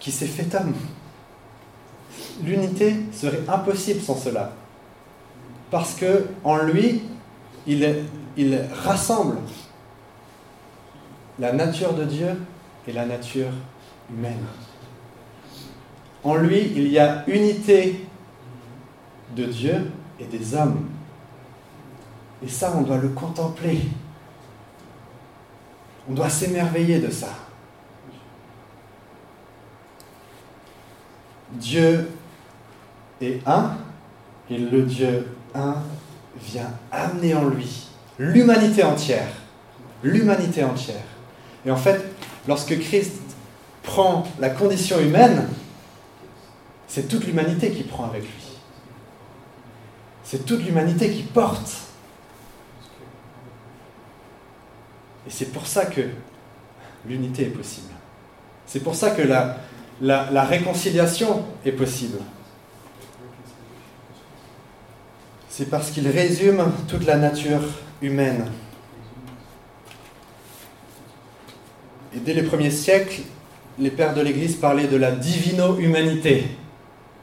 qui 0.00 0.10
s'est 0.10 0.26
fait 0.26 0.54
homme. 0.54 0.74
L'unité 2.42 2.96
serait 3.12 3.42
impossible 3.48 4.00
sans 4.00 4.16
cela. 4.16 4.52
Parce 5.70 5.94
que 5.94 6.26
en 6.44 6.56
lui, 6.58 7.02
il, 7.66 8.04
il 8.36 8.60
rassemble 8.84 9.36
la 11.38 11.52
nature 11.52 11.94
de 11.94 12.04
Dieu 12.04 12.28
et 12.86 12.92
la 12.92 13.06
nature 13.06 13.50
humaine. 14.10 14.44
En 16.24 16.36
lui, 16.36 16.72
il 16.76 16.88
y 16.88 16.98
a 16.98 17.24
unité 17.28 18.06
de 19.34 19.44
Dieu 19.44 19.90
et 20.20 20.24
des 20.24 20.54
hommes. 20.54 20.88
Et 22.44 22.48
ça, 22.48 22.74
on 22.76 22.82
doit 22.82 22.98
le 22.98 23.08
contempler. 23.08 23.82
On 26.08 26.14
doit 26.14 26.28
s'émerveiller 26.28 26.98
de 26.98 27.10
ça. 27.10 27.28
Dieu 31.52 32.08
est 33.20 33.40
un, 33.46 33.76
et 34.50 34.58
le 34.58 34.82
Dieu 34.82 35.28
un 35.54 35.76
vient 36.40 36.70
amener 36.90 37.34
en 37.34 37.44
lui 37.44 37.88
l'humanité 38.18 38.82
entière. 38.84 39.28
L'humanité 40.02 40.64
entière. 40.64 41.04
Et 41.64 41.70
en 41.70 41.76
fait, 41.76 42.04
lorsque 42.48 42.78
Christ 42.78 43.20
prend 43.82 44.24
la 44.38 44.50
condition 44.50 44.98
humaine, 45.00 45.48
c'est 46.88 47.08
toute 47.08 47.26
l'humanité 47.26 47.70
qui 47.70 47.82
prend 47.84 48.04
avec 48.04 48.22
lui. 48.22 48.51
C'est 50.32 50.46
toute 50.46 50.64
l'humanité 50.64 51.10
qui 51.10 51.24
porte. 51.24 51.70
Et 55.26 55.30
c'est 55.30 55.52
pour 55.52 55.66
ça 55.66 55.84
que 55.84 56.00
l'unité 57.06 57.42
est 57.42 57.50
possible. 57.50 57.92
C'est 58.64 58.80
pour 58.80 58.94
ça 58.94 59.10
que 59.10 59.20
la, 60.00 60.44
réconciliation 60.44 61.44
est 61.66 61.72
possible. 61.72 62.16
C'est 65.50 65.68
parce 65.68 65.90
qu'il 65.90 66.08
résume 66.08 66.64
toute 66.88 67.04
la 67.04 67.18
nature 67.18 67.64
humaine. 68.00 68.50
Et 72.16 72.20
dès 72.20 72.32
les 72.32 72.44
premiers 72.44 72.70
siècles, 72.70 73.20
les 73.78 73.90
pères 73.90 74.14
de 74.14 74.22
l'Église 74.22 74.56
parlaient 74.56 74.88
de 74.88 74.96
la 74.96 75.12
divino-humanité. 75.12 76.46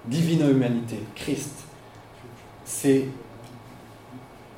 Divino-humanité, 0.06 1.00
Christ. 1.16 1.69
C'est 2.72 3.06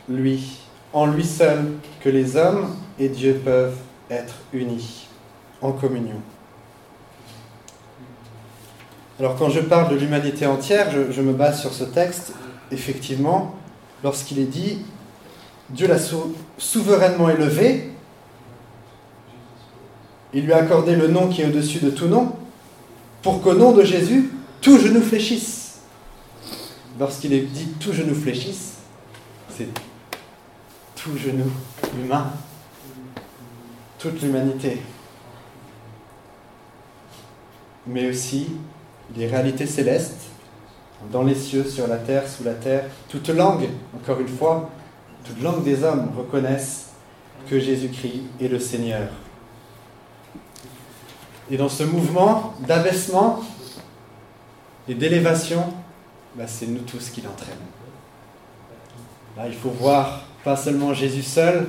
lui, 0.10 0.60
en 0.92 1.08
lui 1.08 1.24
seul, 1.26 1.64
que 2.02 2.10
les 2.10 2.36
hommes 2.36 2.76
et 3.00 3.08
Dieu 3.08 3.42
peuvent 3.44 3.78
être 4.10 4.36
unis 4.52 5.08
en 5.62 5.72
communion. 5.72 6.20
Alors 9.18 9.38
quand 9.38 9.50
je 9.50 9.62
parle 9.62 9.94
de 9.94 9.96
l'humanité 9.96 10.46
entière, 10.46 10.92
je, 10.92 11.22
me 11.22 11.32
base 11.32 11.62
sur 11.62 11.72
ce 11.72 11.86
texte, 11.86 12.34
effectivement, 12.72 13.56
lorsqu'il 14.04 14.40
est 14.40 14.46
dit, 14.46 14.80
Dieu 15.70 15.88
l'a 15.88 15.98
souverainement 16.58 17.30
élevé, 17.30 17.92
il 20.34 20.46
lui 20.46 20.54
a 20.54 20.58
accordé 20.58 20.98
le 20.98 21.08
nom 21.08 21.30
qui 21.30 21.42
est 21.42 21.46
au-dessus 21.46 21.80
de 21.80 21.92
tout 21.92 22.08
nom, 22.08 22.34
pour 23.22 23.42
qu'au 23.42 23.54
nom 23.54 23.72
de 23.72 23.84
Jésus, 23.84 24.32
tout 24.60 24.78
genou 24.78 25.02
fléchisse. 25.02 25.61
Lorsqu'il 27.00 27.34
est 27.34 27.42
dit 27.42 27.68
tout 27.80 27.94
genou 27.94 28.14
fléchisse, 28.14 28.76
c'est 29.50 29.70
tout 30.96 31.18
genou 31.18 31.50
humain, 32.00 32.28
toute 33.98 34.22
l'humanité, 34.22 34.82
mais 37.88 38.10
aussi 38.10 38.48
les 39.16 39.28
réalités 39.28 39.66
célestes, 39.66 40.22
dans 41.12 41.24
les 41.24 41.36
cieux, 41.36 41.64
sur 41.64 41.88
la 41.88 41.98
terre, 41.98 42.28
sous 42.30 42.44
la 42.44 42.54
terre. 42.54 42.86
Toute 43.10 43.30
langue, 43.30 43.68
encore 43.96 44.20
une 44.20 44.28
fois, 44.28 44.70
toute 45.24 45.42
langue 45.42 45.64
des 45.64 45.84
hommes 45.84 46.12
reconnaissent 46.16 46.90
que 47.50 47.60
Jésus-Christ 47.60 48.22
est 48.40 48.48
le 48.48 48.60
Seigneur. 48.60 49.10
Et 51.50 51.58
dans 51.58 51.70
ce 51.70 51.84
mouvement 51.84 52.54
d'abaissement 52.68 53.42
et 54.88 54.94
d'élévation, 54.94 55.74
bah, 56.36 56.46
c'est 56.48 56.68
nous 56.68 56.80
tous 56.80 57.10
qui 57.10 57.22
l'entraînons. 57.22 57.58
Là, 59.38 59.48
il 59.48 59.54
faut 59.54 59.70
voir 59.70 60.24
pas 60.44 60.56
seulement 60.56 60.94
Jésus 60.94 61.24
seul, 61.24 61.68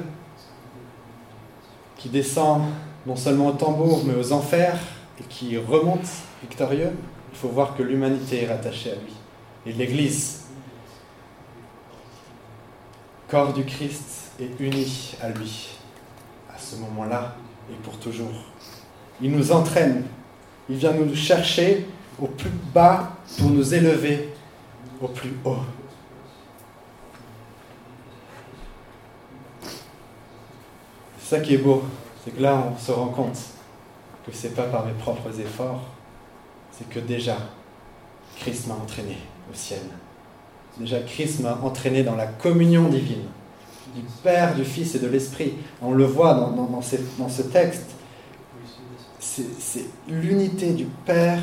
qui 1.96 2.08
descend 2.08 2.62
non 3.06 3.16
seulement 3.16 3.48
au 3.48 3.52
tambour, 3.52 4.02
mais 4.04 4.14
aux 4.14 4.32
enfers, 4.32 4.78
et 5.20 5.24
qui 5.24 5.56
remonte 5.56 6.06
victorieux, 6.40 6.90
il 7.32 7.38
faut 7.38 7.48
voir 7.48 7.76
que 7.76 7.82
l'humanité 7.82 8.42
est 8.42 8.48
rattachée 8.48 8.92
à 8.92 8.94
lui. 8.94 9.12
Et 9.66 9.72
l'Église, 9.72 10.42
corps 13.28 13.52
du 13.52 13.64
Christ, 13.64 14.32
est 14.40 14.58
unie 14.60 15.14
à 15.22 15.28
lui, 15.28 15.70
à 16.52 16.58
ce 16.58 16.76
moment-là 16.76 17.36
et 17.70 17.74
pour 17.82 17.98
toujours. 17.98 18.32
Il 19.20 19.30
nous 19.30 19.52
entraîne, 19.52 20.04
il 20.68 20.76
vient 20.76 20.92
nous 20.92 21.14
chercher 21.14 21.86
au 22.20 22.26
plus 22.26 22.50
bas 22.74 23.12
pour 23.38 23.50
nous 23.50 23.74
élever 23.74 24.32
au 25.00 25.08
plus 25.08 25.34
haut. 25.44 25.56
C'est 31.18 31.36
ça 31.36 31.40
qui 31.40 31.54
est 31.54 31.58
beau, 31.58 31.82
c'est 32.24 32.32
que 32.32 32.42
là 32.42 32.72
on 32.72 32.78
se 32.78 32.92
rend 32.92 33.08
compte 33.08 33.38
que 34.26 34.36
ce 34.36 34.46
n'est 34.46 34.52
pas 34.54 34.64
par 34.64 34.86
mes 34.86 34.92
propres 34.92 35.40
efforts, 35.40 35.82
c'est 36.70 36.88
que 36.88 37.00
déjà, 37.00 37.36
Christ 38.36 38.66
m'a 38.68 38.74
entraîné 38.74 39.18
au 39.50 39.54
ciel. 39.54 39.80
Déjà, 40.78 41.00
Christ 41.00 41.40
m'a 41.40 41.58
entraîné 41.62 42.02
dans 42.02 42.16
la 42.16 42.26
communion 42.26 42.88
divine 42.88 43.26
du 43.94 44.02
Père, 44.22 44.54
du 44.54 44.64
Fils 44.64 44.94
et 44.94 44.98
de 44.98 45.06
l'Esprit. 45.06 45.54
On 45.82 45.92
le 45.92 46.04
voit 46.04 46.34
dans, 46.34 46.50
dans, 46.52 46.80
dans 47.18 47.28
ce 47.28 47.42
texte. 47.42 47.86
C'est 49.18 49.86
l'unité 50.08 50.72
du 50.72 50.86
Père, 51.06 51.42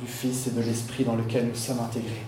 du 0.00 0.06
Fils 0.06 0.48
et 0.48 0.50
de 0.50 0.60
l'Esprit 0.60 1.04
dans 1.04 1.16
lequel 1.16 1.48
nous 1.48 1.54
sommes 1.54 1.80
intégrés. 1.80 2.24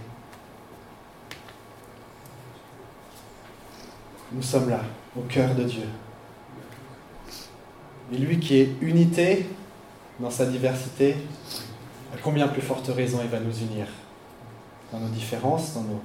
Nous 4.33 4.43
sommes 4.43 4.71
là, 4.71 4.81
au 5.17 5.23
cœur 5.23 5.55
de 5.55 5.65
Dieu. 5.65 5.87
Et 8.13 8.19
lui 8.19 8.39
qui 8.39 8.59
est 8.59 8.71
unité, 8.81 9.47
dans 10.21 10.31
sa 10.31 10.47
diversité, 10.47 11.17
à 12.15 12.19
combien 12.23 12.49
plus 12.49 12.63
forte 12.63 12.89
raison 12.89 13.19
il 13.23 13.29
va 13.29 13.41
nous 13.41 13.57
unir 13.59 13.87
dans 14.93 15.01
nos 15.01 15.09
différences, 15.09 15.75
dans, 15.75 15.83
nos, 15.83 16.01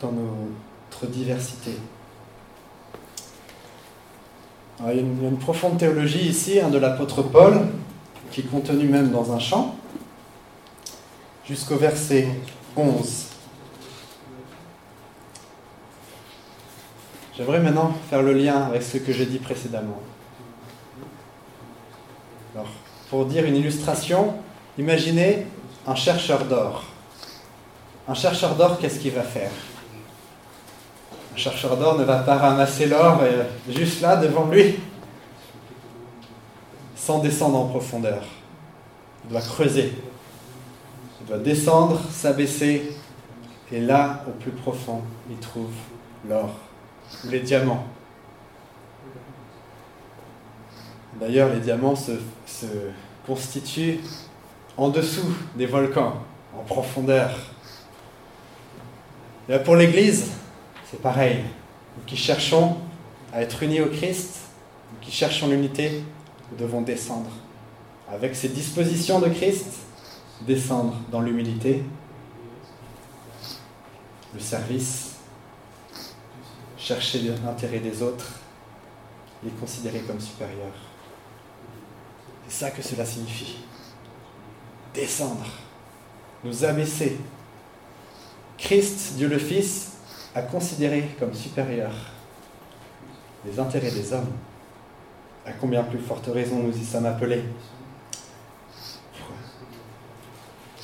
dans 0.00 0.12
notre 0.12 1.06
diversité. 1.06 1.72
il, 4.80 4.86
y 4.86 4.90
a 4.90 4.92
une, 4.92 5.38
profonde 5.38 5.78
théologie 5.78 6.28
ici 6.28 6.60
hein, 6.60 6.68
de 6.68 6.78
l'apôtre 6.78 7.22
Paul, 7.22 7.66
qui 8.30 8.40
est 8.40 8.44
contenue 8.44 8.88
même 8.88 9.10
dans 9.10 9.32
un 9.32 9.38
chant, 9.38 9.76
jusqu'au 11.48 11.76
verset 11.76 12.28
11. 12.76 13.26
J'aimerais 17.36 17.60
maintenant 17.60 17.92
faire 18.10 18.22
le 18.22 18.32
lien 18.32 18.62
avec 18.62 18.82
ce 18.82 18.98
que 18.98 19.12
j'ai 19.12 19.26
dit 19.26 19.38
précédemment. 19.38 20.00
Alors, 22.54 22.68
pour 23.10 23.26
dire 23.26 23.44
une 23.44 23.56
illustration, 23.56 24.34
imaginez 24.78 25.46
un 25.86 25.94
chercheur 25.94 26.44
d'or. 26.46 26.84
Un 28.08 28.14
chercheur 28.14 28.54
d'or, 28.56 28.78
qu'est-ce 28.78 28.98
qu'il 28.98 29.12
va 29.12 29.22
faire? 29.22 29.50
Un 31.34 31.36
chercheur 31.36 31.76
d'or 31.76 31.98
ne 31.98 32.04
va 32.04 32.18
pas 32.18 32.36
ramasser 32.36 32.86
l'or 32.86 33.18
euh, 33.22 33.44
juste 33.68 34.00
là 34.00 34.16
devant 34.16 34.46
lui, 34.46 34.76
sans 36.94 37.18
descendre 37.18 37.58
en 37.58 37.66
profondeur. 37.66 38.22
Il 39.24 39.30
doit 39.30 39.42
creuser. 39.42 39.92
Il 41.26 41.30
doit 41.30 41.38
descendre, 41.38 42.00
s'abaisser, 42.08 42.88
et 43.72 43.80
là, 43.80 44.24
au 44.28 44.30
plus 44.30 44.52
profond, 44.52 45.02
il 45.28 45.36
trouve 45.38 45.72
l'or 46.28 46.54
ou 47.24 47.30
les 47.30 47.40
diamants. 47.40 47.84
D'ailleurs, 51.18 51.52
les 51.52 51.58
diamants 51.58 51.96
se, 51.96 52.12
constituent 53.26 53.98
en 54.76 54.88
dessous 54.88 55.34
des 55.56 55.66
volcans, 55.66 56.22
en 56.56 56.62
profondeur. 56.62 57.30
Et 59.48 59.58
pour 59.58 59.74
l'Église, 59.74 60.30
c'est 60.88 61.02
pareil. 61.02 61.38
Nous 61.96 62.04
qui 62.04 62.16
cherchons 62.16 62.76
à 63.32 63.42
être 63.42 63.64
unis 63.64 63.80
au 63.80 63.86
Christ, 63.86 64.36
nous 64.92 65.00
qui 65.00 65.10
cherchons 65.10 65.48
l'unité, 65.48 66.04
nous 66.52 66.56
devons 66.56 66.82
descendre. 66.82 67.30
Avec 68.12 68.36
ces 68.36 68.48
dispositions 68.48 69.18
de 69.18 69.28
Christ, 69.28 69.66
descendre 70.42 70.96
dans 71.10 71.20
l'humilité, 71.20 71.82
le 74.34 74.40
service, 74.40 75.16
chercher 76.76 77.20
l'intérêt 77.44 77.80
des 77.80 78.02
autres, 78.02 78.32
les 79.42 79.50
considérer 79.50 80.00
comme 80.00 80.20
supérieurs. 80.20 80.74
C'est 82.46 82.64
ça 82.64 82.70
que 82.70 82.82
cela 82.82 83.04
signifie. 83.04 83.58
Descendre, 84.94 85.46
nous 86.44 86.64
abaisser. 86.64 87.18
Christ, 88.58 89.14
Dieu 89.16 89.28
le 89.28 89.38
Fils, 89.38 89.92
a 90.34 90.42
considéré 90.42 91.10
comme 91.18 91.34
supérieur 91.34 91.92
les 93.44 93.58
intérêts 93.58 93.90
des 93.90 94.12
hommes. 94.12 94.32
À 95.44 95.52
combien 95.52 95.82
plus 95.82 95.98
forte 95.98 96.26
raison 96.26 96.58
nous 96.58 96.76
y 96.76 96.84
sommes 96.84 97.06
appelés 97.06 97.44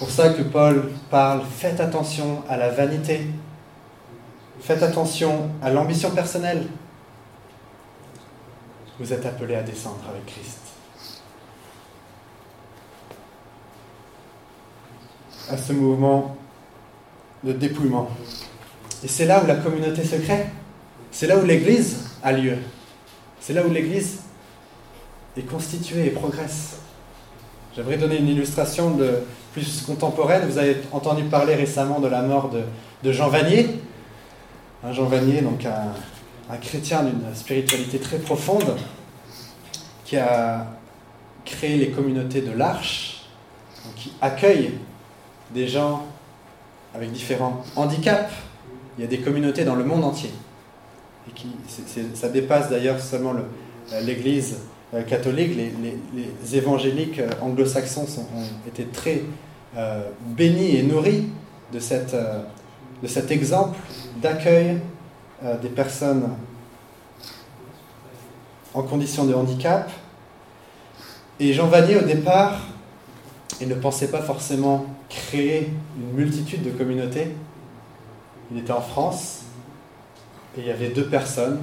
pour 0.03 0.11
ça 0.11 0.31
que 0.31 0.43
Paul 0.43 0.91
parle, 1.13 1.43
faites 1.49 1.79
attention 1.79 2.43
à 2.49 2.57
la 2.57 2.71
vanité, 2.71 3.21
faites 4.61 4.83
attention 4.83 5.49
à 5.63 5.71
l'ambition 5.71 6.11
personnelle. 6.11 6.67
Vous 8.99 9.13
êtes 9.13 9.25
appelés 9.25 9.55
à 9.55 9.63
descendre 9.63 10.01
avec 10.11 10.27
Christ. 10.27 10.59
À 15.49 15.57
ce 15.57 15.73
mouvement 15.73 16.37
de 17.45 17.53
dépouillement. 17.53 18.11
Et 19.05 19.09
c'est 19.09 19.27
là 19.27 19.41
où 19.45 19.47
la 19.47 19.55
communauté 19.55 20.03
se 20.03 20.17
crée. 20.17 20.47
C'est 21.13 21.29
là 21.29 21.39
où 21.39 21.45
l'Église 21.45 22.11
a 22.25 22.33
lieu. 22.33 22.59
C'est 23.39 23.53
là 23.53 23.65
où 23.65 23.71
l'Église 23.71 24.19
est 25.37 25.43
constituée 25.43 26.07
et 26.07 26.11
progresse. 26.11 26.79
J'aimerais 27.77 27.99
donner 27.99 28.19
une 28.19 28.29
illustration 28.29 28.97
de, 28.97 29.21
plus 29.53 29.83
contemporaine. 29.83 30.49
Vous 30.49 30.59
avez 30.59 30.77
entendu 30.93 31.25
parler 31.25 31.55
récemment 31.55 32.01
de 32.01 32.09
la 32.09 32.23
mort 32.23 32.51
de, 32.51 33.13
Jean 33.13 33.29
Vanier. 33.29 33.69
Jean 34.91 35.05
Vanier, 35.05 35.43
donc 35.43 35.65
un, 35.67 36.57
chrétien 36.57 37.03
d'une 37.03 37.35
spiritualité 37.35 37.99
très 37.99 38.19
profonde, 38.19 38.77
qui 40.05 40.17
a 40.17 40.67
créé 41.45 41.77
les 41.77 41.91
communautés 41.91 42.43
de 42.43 42.53
l'Arche, 42.53 43.25
qui 43.97 44.13
accueille 44.21 44.73
des 45.55 45.67
gens 45.67 46.05
avec 46.95 47.11
différents 47.13 47.63
handicaps. 47.77 48.33
Il 48.99 49.03
y 49.03 49.05
a 49.05 49.07
des 49.09 49.21
communautés 49.21 49.65
dans 49.65 49.75
le 49.75 49.85
monde 49.85 50.05
entier. 50.05 50.31
Et 51.29 51.33
qui, 51.33 51.49
ça 52.15 52.29
dépasse 52.29 52.69
d'ailleurs 52.69 53.01
seulement 53.01 53.35
l'Église 54.03 54.59
catholiques, 55.01 55.57
les, 55.57 56.57
évangéliques 56.57 57.19
euh, 57.19 57.31
anglo-saxons 57.41 58.07
ont 58.37 58.69
été 58.69 58.85
très 58.85 59.23
euh, 59.77 60.03
bénis 60.27 60.77
et 60.77 60.83
nourris 60.83 61.29
de, 61.73 61.79
cette, 61.79 62.15
de 62.15 63.09
cet 63.09 63.31
exemple 63.31 63.79
d'accueil 64.21 64.79
des 65.63 65.71
personnes 65.71 66.29
en 68.75 68.83
condition 68.83 69.25
de 69.25 69.35
handicap. 69.35 69.91
Et 71.41 71.53
Jean 71.53 71.67
Vanier, 71.67 71.97
au 71.97 72.03
départ, 72.03 72.61
il 73.61 73.69
ne 73.69 73.75
pensait 73.75 74.09
pas 74.09 74.21
forcément 74.21 74.87
créer 75.09 75.71
une 75.97 76.13
multitude 76.15 76.63
de 76.63 76.71
communautés. 76.71 77.35
Il 78.51 78.59
était 78.59 78.73
en 78.73 78.81
France 78.81 79.43
et 80.57 80.61
il 80.61 80.67
y 80.67 80.71
avait 80.71 80.89
deux 80.91 81.07
personnes 81.07 81.59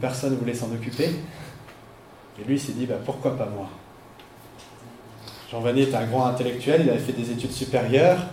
Personne 0.00 0.32
ne 0.32 0.36
voulait 0.36 0.54
s'en 0.54 0.70
occuper. 0.72 1.10
Et 2.40 2.44
lui, 2.46 2.58
s'est 2.58 2.72
dit, 2.72 2.86
bah, 2.86 2.96
pourquoi 3.04 3.36
pas 3.36 3.46
moi? 3.46 3.68
Jean 5.50 5.60
Vanier 5.60 5.82
est 5.82 5.94
un 5.94 6.06
grand 6.06 6.24
intellectuel, 6.24 6.82
il 6.84 6.90
avait 6.90 6.98
fait 6.98 7.12
des 7.12 7.30
études 7.30 7.52
supérieures, 7.52 8.26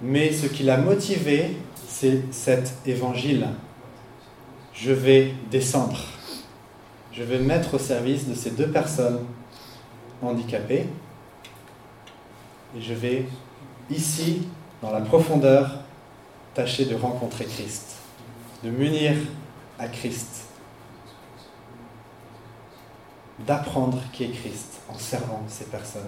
mais 0.00 0.32
ce 0.32 0.46
qui 0.46 0.64
l'a 0.64 0.76
motivé, 0.76 1.56
c'est 1.86 2.32
cet 2.32 2.74
évangile. 2.86 3.46
Je 4.74 4.90
vais 4.90 5.32
descendre. 5.50 6.00
Je 7.12 7.22
vais 7.22 7.38
mettre 7.38 7.74
au 7.74 7.78
service 7.78 8.28
de 8.28 8.34
ces 8.34 8.50
deux 8.50 8.66
personnes 8.66 9.20
handicapées. 10.20 10.86
Et 12.76 12.82
je 12.82 12.94
vais, 12.94 13.26
ici, 13.88 14.48
dans 14.82 14.90
la 14.90 15.00
profondeur, 15.00 15.78
tâcher 16.52 16.84
de 16.84 16.96
rencontrer 16.96 17.44
Christ, 17.44 17.96
de 18.64 18.70
m'unir 18.70 19.14
à 19.78 19.86
Christ 19.86 20.45
d'apprendre 23.40 24.00
qui 24.12 24.24
est 24.24 24.28
Christ 24.28 24.80
en 24.88 24.98
servant 24.98 25.42
ces 25.48 25.64
personnes. 25.64 26.02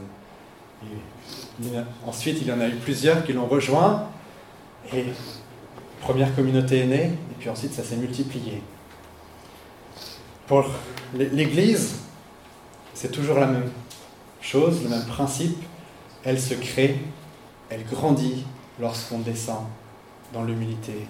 ensuite, 2.07 2.39
il 2.41 2.47
y 2.47 2.53
en 2.53 2.61
a 2.61 2.69
eu 2.69 2.77
plusieurs 2.77 3.25
qui 3.25 3.33
l'ont 3.33 3.47
rejoint, 3.47 4.07
et 4.93 5.07
première 6.01 6.35
communauté 6.35 6.81
est 6.81 6.87
née, 6.87 7.05
et 7.05 7.35
puis 7.39 7.51
ensuite 7.51 7.73
ça 7.73 7.85
s'est 7.85 7.97
multiplié. 7.97 8.63
Pour 10.47 10.65
l'Église, 11.15 11.97
c'est 12.95 13.13
toujours 13.13 13.39
la 13.39 13.47
même 13.47 13.71
chose, 14.41 14.83
le 14.83 14.89
même 14.89 15.05
principe. 15.07 15.59
Elle 16.25 16.41
se 16.41 16.55
crée, 16.55 16.99
elle 17.69 17.85
grandit 17.85 18.45
lorsqu'on 18.81 19.19
descend 19.19 19.65
dans 20.33 20.43
l'humilité 20.43 21.07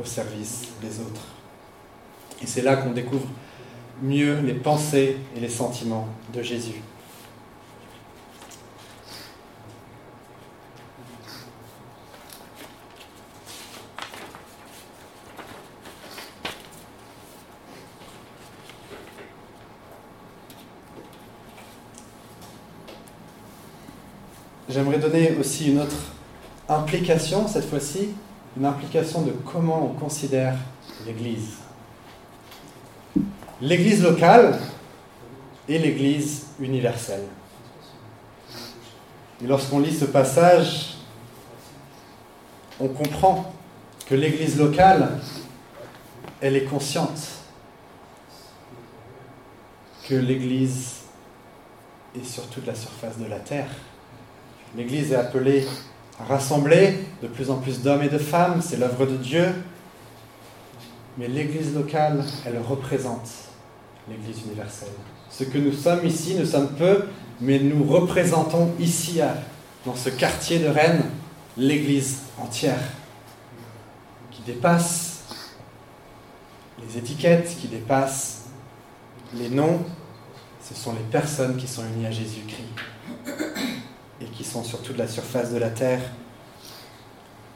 au 0.00 0.04
service 0.04 0.68
des 0.80 1.00
autres. 1.00 1.26
Et 2.42 2.46
c'est 2.46 2.62
là 2.62 2.76
qu'on 2.76 2.92
découvre 2.92 3.26
mieux 4.02 4.40
les 4.40 4.54
pensées 4.54 5.16
et 5.36 5.40
les 5.40 5.48
sentiments 5.48 6.08
de 6.34 6.42
Jésus. 6.42 6.82
J'aimerais 24.68 24.98
donner 24.98 25.34
aussi 25.40 25.70
une 25.72 25.80
autre 25.80 25.96
implication, 26.68 27.48
cette 27.48 27.64
fois-ci, 27.64 28.10
une 28.56 28.66
implication 28.66 29.22
de 29.22 29.32
comment 29.32 29.90
on 29.90 29.98
considère 29.98 30.56
l'Église 31.06 31.67
l'Église 33.60 34.02
locale 34.02 34.58
et 35.68 35.78
l'Église 35.78 36.46
universelle. 36.60 37.24
Et 39.42 39.46
lorsqu'on 39.46 39.80
lit 39.80 39.94
ce 39.94 40.04
passage, 40.04 40.96
on 42.80 42.88
comprend 42.88 43.52
que 44.06 44.14
l'Église 44.14 44.58
locale, 44.58 45.18
elle 46.40 46.56
est 46.56 46.64
consciente 46.64 47.18
que 50.08 50.14
l'Église 50.14 51.02
est 52.16 52.24
sur 52.24 52.46
toute 52.48 52.66
la 52.66 52.74
surface 52.74 53.18
de 53.18 53.26
la 53.26 53.40
terre. 53.40 53.68
L'Église 54.76 55.12
est 55.12 55.16
appelée 55.16 55.66
à 56.20 56.24
rassembler 56.24 56.98
de 57.22 57.28
plus 57.28 57.50
en 57.50 57.56
plus 57.56 57.82
d'hommes 57.82 58.02
et 58.02 58.08
de 58.08 58.18
femmes, 58.18 58.62
c'est 58.62 58.76
l'œuvre 58.76 59.06
de 59.06 59.16
Dieu. 59.16 59.52
Mais 61.18 61.28
l'Église 61.28 61.74
locale, 61.74 62.24
elle 62.46 62.58
représente 62.58 63.47
l'Église 64.08 64.42
universelle. 64.46 64.92
Ce 65.30 65.44
que 65.44 65.58
nous 65.58 65.72
sommes 65.72 66.06
ici, 66.06 66.34
nous 66.34 66.46
sommes 66.46 66.74
peu, 66.74 67.04
mais 67.40 67.58
nous 67.58 67.84
représentons 67.84 68.72
ici, 68.78 69.20
dans 69.84 69.94
ce 69.94 70.10
quartier 70.10 70.58
de 70.58 70.68
Rennes, 70.68 71.04
l'Église 71.56 72.22
entière, 72.38 72.80
qui 74.30 74.42
dépasse 74.42 75.24
les 76.80 76.98
étiquettes, 76.98 77.56
qui 77.60 77.68
dépasse 77.68 78.46
les 79.34 79.50
noms. 79.50 79.80
Ce 80.62 80.74
sont 80.74 80.92
les 80.92 81.04
personnes 81.10 81.56
qui 81.56 81.66
sont 81.66 81.82
unies 81.94 82.06
à 82.06 82.10
Jésus-Christ 82.10 82.68
et 84.20 84.26
qui 84.26 84.44
sont 84.44 84.64
sur 84.64 84.82
toute 84.82 84.98
la 84.98 85.08
surface 85.08 85.52
de 85.52 85.58
la 85.58 85.70
terre. 85.70 86.00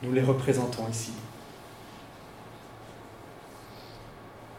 Nous 0.03 0.13
les 0.13 0.23
représentons 0.23 0.89
ici. 0.91 1.13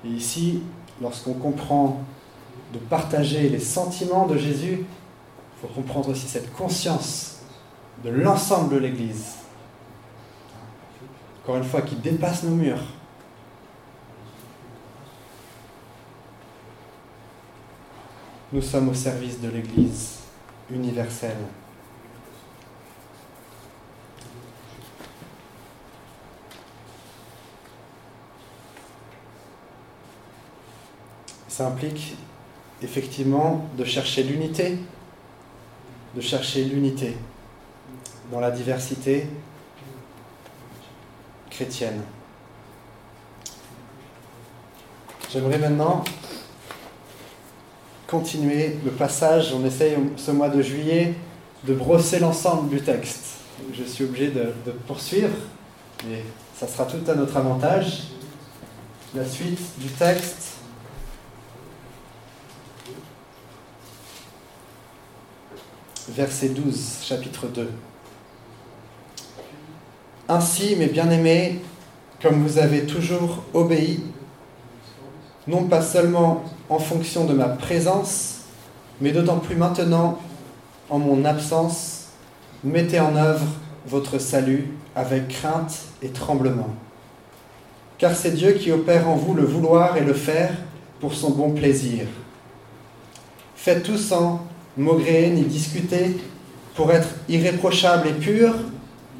Et 0.05 0.09
ici, 0.09 0.61
lorsqu'on 1.01 1.33
comprend 1.33 2.01
de 2.73 2.79
partager 2.79 3.49
les 3.49 3.59
sentiments 3.59 4.25
de 4.25 4.37
Jésus, 4.37 4.79
il 4.85 5.61
faut 5.61 5.73
comprendre 5.73 6.09
aussi 6.09 6.27
cette 6.27 6.51
conscience 6.53 7.39
de 8.03 8.09
l'ensemble 8.09 8.73
de 8.73 8.79
l'Église. 8.79 9.35
Encore 11.43 11.57
une 11.57 11.63
fois, 11.63 11.81
qui 11.81 11.95
dépasse 11.95 12.43
nos 12.43 12.55
murs. 12.55 12.83
Nous 18.51 18.61
sommes 18.61 18.89
au 18.89 18.93
service 18.93 19.41
de 19.41 19.49
l'Église 19.49 20.19
universelle. 20.69 21.37
Ça 31.53 31.67
implique 31.67 32.15
effectivement 32.81 33.69
de 33.77 33.85
chercher 33.85 34.23
l'unité, 34.23 34.79
de 36.15 36.21
chercher 36.21 36.63
l'unité 36.63 37.15
dans 38.31 38.39
la 38.39 38.49
diversité 38.49 39.27
chrétienne. 41.51 42.01
J'aimerais 45.31 45.59
maintenant 45.59 46.03
continuer 48.07 48.77
le 48.83 48.89
passage. 48.89 49.53
On 49.53 49.63
essaye 49.63 49.95
ce 50.17 50.31
mois 50.31 50.49
de 50.49 50.63
juillet 50.63 51.13
de 51.65 51.75
brosser 51.75 52.17
l'ensemble 52.17 52.67
du 52.69 52.81
texte. 52.81 53.41
Je 53.75 53.83
suis 53.83 54.05
obligé 54.05 54.29
de, 54.29 54.55
de 54.65 54.71
poursuivre, 54.87 55.37
mais 56.09 56.23
ça 56.57 56.67
sera 56.67 56.85
tout 56.85 57.03
à 57.07 57.13
notre 57.13 57.37
avantage. 57.37 58.05
La 59.13 59.23
suite 59.23 59.59
du 59.77 59.89
texte. 59.89 60.52
Verset 66.15 66.49
12, 66.49 66.99
chapitre 67.01 67.47
2. 67.47 67.71
Ainsi, 70.29 70.75
mes 70.75 70.85
bien-aimés, 70.85 71.59
comme 72.21 72.43
vous 72.43 72.59
avez 72.59 72.85
toujours 72.85 73.43
obéi, 73.55 74.03
non 75.47 75.63
pas 75.63 75.81
seulement 75.81 76.43
en 76.69 76.77
fonction 76.77 77.25
de 77.25 77.33
ma 77.33 77.47
présence, 77.49 78.41
mais 79.01 79.11
d'autant 79.11 79.39
plus 79.39 79.55
maintenant 79.55 80.19
en 80.91 80.99
mon 80.99 81.25
absence, 81.25 82.09
mettez 82.63 82.99
en 82.99 83.15
œuvre 83.15 83.47
votre 83.87 84.19
salut 84.19 84.67
avec 84.95 85.29
crainte 85.29 85.79
et 86.03 86.09
tremblement. 86.09 86.69
Car 87.97 88.15
c'est 88.15 88.35
Dieu 88.35 88.51
qui 88.51 88.71
opère 88.71 89.09
en 89.09 89.15
vous 89.15 89.33
le 89.33 89.45
vouloir 89.45 89.97
et 89.97 90.01
le 90.01 90.13
faire 90.13 90.51
pour 90.99 91.15
son 91.15 91.31
bon 91.31 91.53
plaisir. 91.53 92.05
Faites 93.55 93.81
tout 93.81 93.97
sans 93.97 94.45
maugréer 94.77 95.29
ni 95.29 95.43
discuter, 95.43 96.17
pour 96.75 96.91
être 96.91 97.09
irréprochable 97.29 98.07
et 98.07 98.13
pur, 98.13 98.53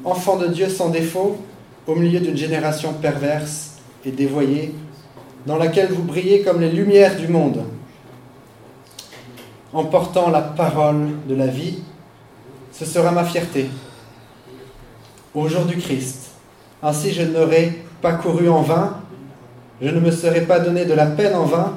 enfant 0.04 0.36
de 0.36 0.48
Dieu 0.48 0.68
sans 0.68 0.88
défaut, 0.88 1.38
au 1.86 1.94
milieu 1.94 2.20
d'une 2.20 2.36
génération 2.36 2.92
perverse 2.94 3.76
et 4.04 4.10
dévoyée, 4.10 4.74
dans 5.46 5.56
laquelle 5.56 5.92
vous 5.92 6.02
brillez 6.02 6.42
comme 6.42 6.60
les 6.60 6.70
lumières 6.70 7.16
du 7.16 7.28
monde, 7.28 7.62
en 9.72 9.84
portant 9.84 10.30
la 10.30 10.40
parole 10.40 11.08
de 11.28 11.34
la 11.34 11.46
vie, 11.46 11.78
ce 12.72 12.84
sera 12.84 13.10
ma 13.10 13.24
fierté. 13.24 13.68
Au 15.34 15.48
jour 15.48 15.64
du 15.64 15.76
Christ, 15.76 16.30
ainsi 16.82 17.12
je 17.12 17.22
n'aurai 17.22 17.82
pas 18.00 18.12
couru 18.12 18.48
en 18.48 18.62
vain, 18.62 18.98
je 19.82 19.88
ne 19.88 20.00
me 20.00 20.10
serai 20.10 20.42
pas 20.42 20.60
donné 20.60 20.84
de 20.84 20.94
la 20.94 21.06
peine 21.06 21.34
en 21.34 21.44
vain, 21.44 21.74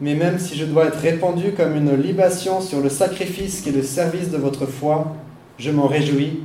mais 0.00 0.14
même 0.14 0.38
si 0.38 0.56
je 0.56 0.64
dois 0.64 0.86
être 0.86 0.98
répandu 0.98 1.52
comme 1.52 1.76
une 1.76 1.94
libation 1.94 2.60
sur 2.60 2.80
le 2.80 2.88
sacrifice 2.88 3.60
qui 3.60 3.68
est 3.68 3.72
le 3.72 3.82
service 3.82 4.30
de 4.30 4.38
votre 4.38 4.66
foi, 4.66 5.14
je 5.58 5.70
m'en 5.70 5.86
réjouis 5.86 6.40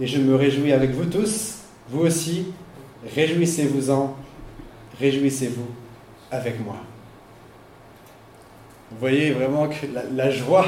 et 0.00 0.06
je 0.06 0.18
me 0.18 0.34
réjouis 0.34 0.72
avec 0.72 0.90
vous 0.90 1.06
tous, 1.06 1.58
vous 1.88 2.00
aussi, 2.00 2.46
réjouissez-vous-en, 3.14 4.16
réjouissez-vous 5.00 5.68
avec 6.32 6.64
moi. 6.64 6.76
Vous 8.90 8.98
voyez 8.98 9.30
vraiment 9.30 9.68
que 9.68 9.86
la, 10.14 10.30
joie 10.30 10.66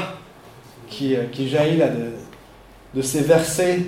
qui, 0.87 1.15
euh, 1.15 1.25
jaillit 1.33 1.81
de 2.95 3.01
ces 3.01 3.21
versets, 3.21 3.81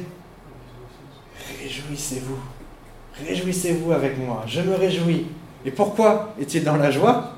réjouissez-vous, 1.62 2.40
réjouissez-vous 3.26 3.92
avec 3.94 4.18
moi, 4.18 4.44
je 4.46 4.62
me 4.62 4.76
réjouis. 4.76 5.28
Et 5.66 5.72
pourquoi 5.72 6.34
est-il 6.40 6.64
dans 6.64 6.78
la 6.78 6.92
joie? 6.92 7.36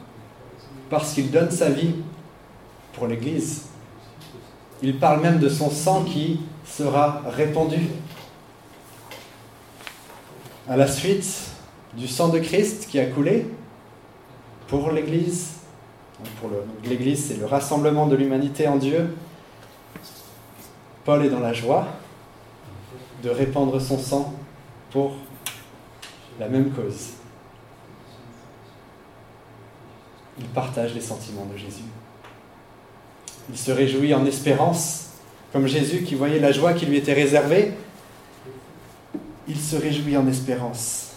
Parce 0.93 1.13
qu'il 1.13 1.31
donne 1.31 1.49
sa 1.49 1.71
vie 1.71 1.95
pour 2.93 3.07
l'Église. 3.07 3.63
Il 4.83 4.99
parle 4.99 5.21
même 5.21 5.39
de 5.39 5.49
son 5.49 5.71
sang 5.71 6.03
qui 6.03 6.41
sera 6.67 7.23
répandu. 7.25 7.87
À 10.69 10.77
la 10.77 10.85
suite 10.85 11.25
du 11.97 12.07
sang 12.07 12.27
de 12.27 12.37
Christ 12.37 12.85
qui 12.91 12.99
a 12.99 13.07
coulé 13.07 13.47
pour 14.67 14.91
l'Église, 14.91 15.53
l'Église 16.85 17.25
c'est 17.25 17.39
le 17.39 17.47
rassemblement 17.47 18.05
de 18.05 18.15
l'humanité 18.15 18.67
en 18.67 18.75
Dieu, 18.75 19.15
Paul 21.05 21.25
est 21.25 21.29
dans 21.29 21.39
la 21.39 21.53
joie 21.53 21.87
de 23.23 23.31
répandre 23.31 23.81
son 23.81 23.97
sang 23.97 24.31
pour 24.91 25.15
la 26.39 26.47
même 26.49 26.69
cause. 26.69 27.13
Il 30.39 30.45
partage 30.45 30.93
les 30.93 31.01
sentiments 31.01 31.45
de 31.45 31.57
Jésus. 31.57 31.83
Il 33.49 33.57
se 33.57 33.71
réjouit 33.71 34.13
en 34.13 34.25
espérance, 34.25 35.09
comme 35.51 35.67
Jésus 35.67 36.03
qui 36.03 36.15
voyait 36.15 36.39
la 36.39 36.51
joie 36.51 36.73
qui 36.73 36.85
lui 36.85 36.97
était 36.97 37.13
réservée. 37.13 37.73
Il 39.47 39.59
se 39.59 39.75
réjouit 39.75 40.17
en 40.17 40.27
espérance. 40.27 41.11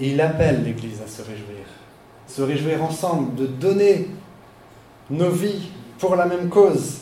Et 0.00 0.10
il 0.10 0.20
appelle 0.20 0.62
l'Église 0.64 1.00
à 1.02 1.08
se 1.08 1.22
réjouir. 1.22 1.66
Se 2.26 2.42
réjouir 2.42 2.82
ensemble, 2.82 3.34
de 3.34 3.46
donner 3.46 4.08
nos 5.10 5.30
vies 5.30 5.70
pour 5.98 6.14
la 6.14 6.26
même 6.26 6.48
cause. 6.48 6.98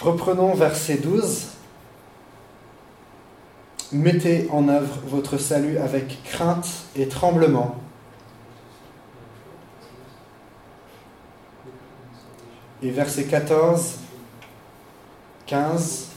Reprenons 0.00 0.54
verset 0.54 0.98
12 0.98 1.57
mettez 3.92 4.48
en 4.50 4.68
œuvre 4.68 5.00
votre 5.06 5.38
salut 5.38 5.78
avec 5.78 6.22
crainte 6.24 6.68
et 6.96 7.08
tremblement. 7.08 7.76
Et 12.82 12.90
verset 12.90 13.24
14, 13.24 13.96
15, 15.46 16.08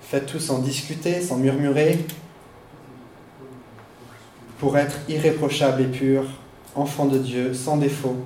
faites 0.00 0.26
tout 0.26 0.38
sans 0.38 0.58
discuter, 0.58 1.20
sans 1.20 1.36
murmurer, 1.36 1.98
pour 4.58 4.76
être 4.78 4.96
irréprochable 5.08 5.82
et 5.82 5.86
pur, 5.86 6.24
enfant 6.74 7.06
de 7.06 7.18
Dieu, 7.18 7.54
sans 7.54 7.76
défaut. 7.78 8.16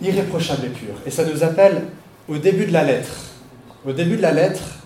Irréprochable 0.00 0.66
et 0.66 0.70
pur. 0.70 0.94
Et 1.04 1.10
ça 1.10 1.24
nous 1.24 1.42
appelle 1.42 1.88
au 2.28 2.38
début 2.38 2.66
de 2.66 2.72
la 2.72 2.84
lettre. 2.84 3.32
Au 3.86 3.92
début 3.92 4.16
de 4.16 4.22
la 4.22 4.32
lettre, 4.32 4.77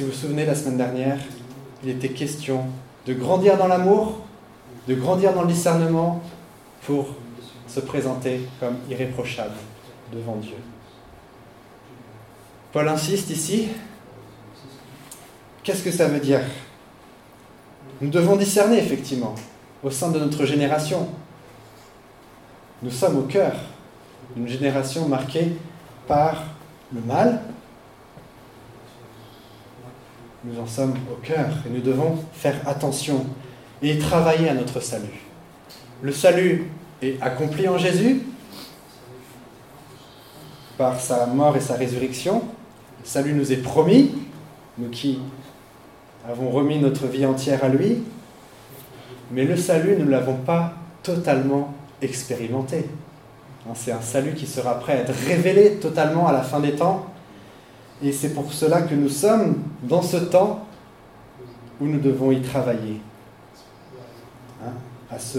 si 0.00 0.06
vous 0.06 0.12
vous 0.12 0.18
souvenez, 0.18 0.46
la 0.46 0.54
semaine 0.54 0.78
dernière, 0.78 1.18
il 1.84 1.90
était 1.90 2.08
question 2.08 2.64
de 3.04 3.12
grandir 3.12 3.58
dans 3.58 3.66
l'amour, 3.66 4.20
de 4.88 4.94
grandir 4.94 5.34
dans 5.34 5.42
le 5.42 5.48
discernement 5.48 6.22
pour 6.86 7.08
se 7.68 7.80
présenter 7.80 8.48
comme 8.58 8.76
irréprochable 8.88 9.56
devant 10.10 10.36
Dieu. 10.36 10.54
Paul 12.72 12.88
insiste 12.88 13.28
ici. 13.28 13.68
Qu'est-ce 15.62 15.82
que 15.82 15.92
ça 15.92 16.08
veut 16.08 16.20
dire? 16.20 16.40
Nous 18.00 18.08
devons 18.08 18.36
discerner 18.36 18.78
effectivement 18.78 19.34
au 19.82 19.90
sein 19.90 20.10
de 20.10 20.18
notre 20.18 20.46
génération. 20.46 21.10
Nous 22.82 22.90
sommes 22.90 23.18
au 23.18 23.24
cœur 23.24 23.52
d'une 24.34 24.48
génération 24.48 25.06
marquée 25.06 25.58
par 26.08 26.44
le 26.90 27.02
mal, 27.02 27.42
nous 30.44 30.58
en 30.58 30.66
sommes 30.66 30.94
au 31.12 31.16
cœur 31.24 31.48
et 31.66 31.70
nous 31.70 31.82
devons 31.82 32.16
faire 32.32 32.56
attention 32.66 33.26
et 33.82 33.98
travailler 33.98 34.48
à 34.48 34.54
notre 34.54 34.80
salut. 34.80 35.20
Le 36.02 36.12
salut 36.12 36.70
est 37.02 37.20
accompli 37.20 37.68
en 37.68 37.78
Jésus 37.78 38.22
par 40.78 40.98
sa 40.98 41.26
mort 41.26 41.56
et 41.56 41.60
sa 41.60 41.74
résurrection. 41.74 42.42
Le 43.02 43.06
salut 43.06 43.34
nous 43.34 43.52
est 43.52 43.62
promis, 43.62 44.12
nous 44.78 44.88
qui 44.88 45.18
avons 46.28 46.50
remis 46.50 46.78
notre 46.78 47.06
vie 47.06 47.26
entière 47.26 47.64
à 47.64 47.68
lui. 47.68 47.98
Mais 49.30 49.44
le 49.44 49.56
salut, 49.56 49.96
nous 49.98 50.06
ne 50.06 50.10
l'avons 50.10 50.36
pas 50.36 50.72
totalement 51.02 51.74
expérimenté. 52.02 52.86
C'est 53.74 53.92
un 53.92 54.00
salut 54.00 54.32
qui 54.32 54.46
sera 54.46 54.78
prêt 54.78 54.94
à 54.94 54.96
être 55.02 55.12
révélé 55.26 55.74
totalement 55.76 56.26
à 56.26 56.32
la 56.32 56.42
fin 56.42 56.60
des 56.60 56.72
temps 56.72 57.09
et 58.02 58.12
c'est 58.12 58.34
pour 58.34 58.52
cela 58.52 58.82
que 58.82 58.94
nous 58.94 59.08
sommes 59.08 59.62
dans 59.82 60.02
ce 60.02 60.16
temps 60.16 60.66
où 61.80 61.86
nous 61.86 62.00
devons 62.00 62.32
y 62.32 62.40
travailler. 62.40 63.00
Hein, 64.64 64.72
à 65.10 65.18
ce, 65.18 65.38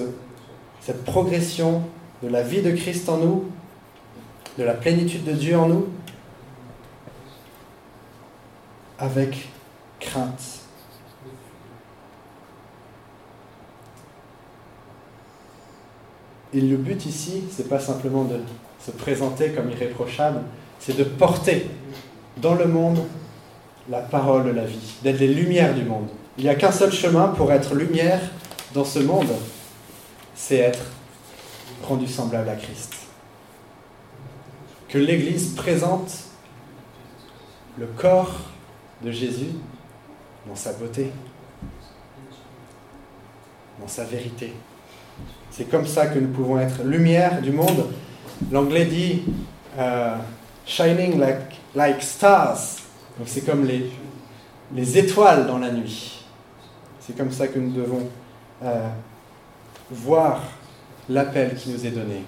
cette 0.79 1.03
progression 1.03 1.83
de 2.21 2.27
la 2.27 2.43
vie 2.43 2.61
de 2.61 2.71
Christ 2.71 3.09
en 3.09 3.17
nous, 3.17 3.45
de 4.57 4.63
la 4.63 4.73
plénitude 4.73 5.23
de 5.23 5.33
Dieu 5.33 5.57
en 5.57 5.67
nous, 5.67 5.87
avec 8.99 9.49
crainte. 9.99 10.59
Et 16.53 16.61
le 16.61 16.77
but 16.77 17.05
ici, 17.05 17.43
c'est 17.49 17.69
pas 17.69 17.79
simplement 17.79 18.25
de 18.25 18.39
se 18.85 18.91
présenter 18.91 19.51
comme 19.51 19.71
irréprochable, 19.71 20.41
c'est 20.79 20.97
de 20.97 21.03
porter 21.03 21.67
dans 22.37 22.55
le 22.55 22.65
monde 22.65 23.03
la 23.89 23.99
parole 23.99 24.45
de 24.45 24.51
la 24.51 24.65
vie, 24.65 24.93
d'être 25.03 25.19
les 25.19 25.33
lumières 25.33 25.73
du 25.73 25.83
monde. 25.83 26.07
Il 26.37 26.43
n'y 26.43 26.49
a 26.49 26.55
qu'un 26.55 26.71
seul 26.71 26.91
chemin 26.91 27.29
pour 27.29 27.51
être 27.51 27.75
lumière 27.75 28.21
dans 28.73 28.85
ce 28.85 28.99
monde, 28.99 29.31
c'est 30.35 30.57
être 30.57 30.85
rendu 31.83 32.07
semblable 32.07 32.49
à 32.49 32.55
Christ. 32.55 32.93
Que 34.87 34.97
l'Église 34.97 35.55
présente 35.55 36.11
le 37.77 37.87
corps 37.87 38.39
de 39.03 39.11
Jésus 39.11 39.51
dans 40.47 40.55
sa 40.55 40.73
beauté. 40.73 41.11
dans 43.79 43.87
sa 43.87 44.03
vérité. 44.03 44.53
C'est 45.49 45.69
comme 45.69 45.87
ça 45.87 46.05
que 46.05 46.19
nous 46.19 46.29
pouvons 46.29 46.59
être 46.59 46.83
lumière 46.83 47.41
du 47.41 47.51
monde. 47.51 47.87
L'anglais 48.51 48.85
dit 48.85 49.23
euh, 49.77 50.15
shining 50.71 51.19
like, 51.19 51.59
like 51.75 52.01
stars. 52.01 52.79
Donc 53.17 53.27
c'est 53.27 53.41
comme 53.41 53.65
les, 53.65 53.91
les 54.73 54.97
étoiles 54.97 55.45
dans 55.45 55.57
la 55.57 55.71
nuit. 55.71 56.23
C'est 56.99 57.17
comme 57.17 57.31
ça 57.31 57.47
que 57.47 57.59
nous 57.59 57.71
devons 57.71 58.07
euh, 58.63 58.87
voir 59.89 60.41
l'appel 61.09 61.55
qui 61.55 61.71
nous 61.71 61.85
est 61.85 61.91
donné. 61.91 62.23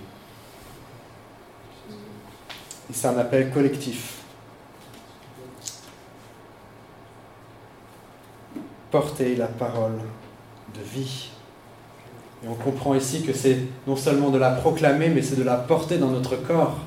Et 2.90 2.94
c'est 2.94 3.08
un 3.08 3.18
appel 3.18 3.50
collectif. 3.52 4.18
Porter 8.92 9.36
la 9.36 9.48
parole 9.48 10.00
de 10.76 10.82
vie. 10.82 11.30
Et 12.44 12.48
on 12.50 12.56
comprend 12.56 12.94
ici 12.94 13.24
que 13.24 13.32
c'est 13.32 13.58
non 13.88 13.96
seulement 13.96 14.30
de 14.32 14.38
la 14.38 14.52
proclamer, 14.52 15.08
mais 15.08 15.22
c'est 15.22 15.38
de 15.38 15.44
la 15.44 15.56
porter 15.56 15.98
dans 15.98 16.10
notre 16.10 16.36
corps, 16.36 16.78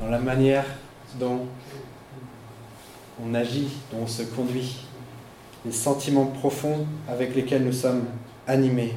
dans 0.00 0.08
la 0.08 0.18
manière 0.18 0.64
dont 1.18 1.46
on 3.24 3.34
agit, 3.34 3.68
dont 3.92 4.02
on 4.02 4.06
se 4.06 4.22
conduit, 4.22 4.86
les 5.64 5.72
sentiments 5.72 6.26
profonds 6.26 6.86
avec 7.08 7.34
lesquels 7.34 7.64
nous 7.64 7.72
sommes 7.72 8.04
animés. 8.46 8.94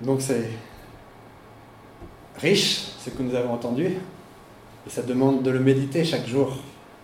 Donc 0.00 0.20
c'est 0.20 0.50
riche 2.36 2.88
ce 2.98 3.10
que 3.10 3.22
nous 3.22 3.34
avons 3.34 3.52
entendu, 3.52 3.86
et 3.86 4.90
ça 4.90 5.02
demande 5.02 5.42
de 5.42 5.50
le 5.50 5.60
méditer 5.60 6.04
chaque 6.04 6.26
jour. 6.26 6.56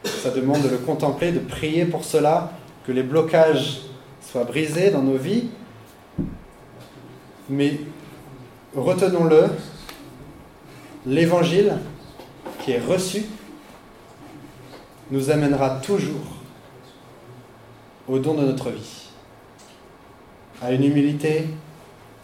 Ça 0.05 0.31
demande 0.31 0.63
de 0.63 0.69
le 0.69 0.79
contempler, 0.79 1.33
de 1.33 1.39
prier 1.39 1.85
pour 1.85 2.05
cela, 2.05 2.53
que 2.87 2.93
les 2.93 3.03
blocages 3.03 3.83
soient 4.21 4.45
brisés 4.45 4.91
dans 4.91 5.03
nos 5.03 5.17
vies. 5.17 5.49
Mais 7.49 7.81
retenons-le, 8.77 9.47
l'évangile 11.07 11.79
qui 12.63 12.73
est 12.73 12.81
reçu 12.81 13.25
nous 15.11 15.31
amènera 15.31 15.81
toujours 15.81 16.27
au 18.07 18.19
don 18.19 18.35
de 18.35 18.45
notre 18.45 18.71
vie, 18.71 19.09
à 20.63 20.73
une 20.73 20.85
humilité 20.85 21.47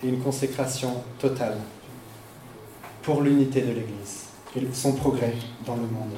et 0.02 0.08
une 0.08 0.20
consécration 0.20 1.02
totale 1.18 1.56
pour 3.02 3.22
l'unité 3.22 3.60
de 3.62 3.68
l'Église 3.68 4.24
et 4.56 4.66
son 4.72 4.92
progrès 4.92 5.34
dans 5.66 5.76
le 5.76 5.82
monde. 5.82 6.16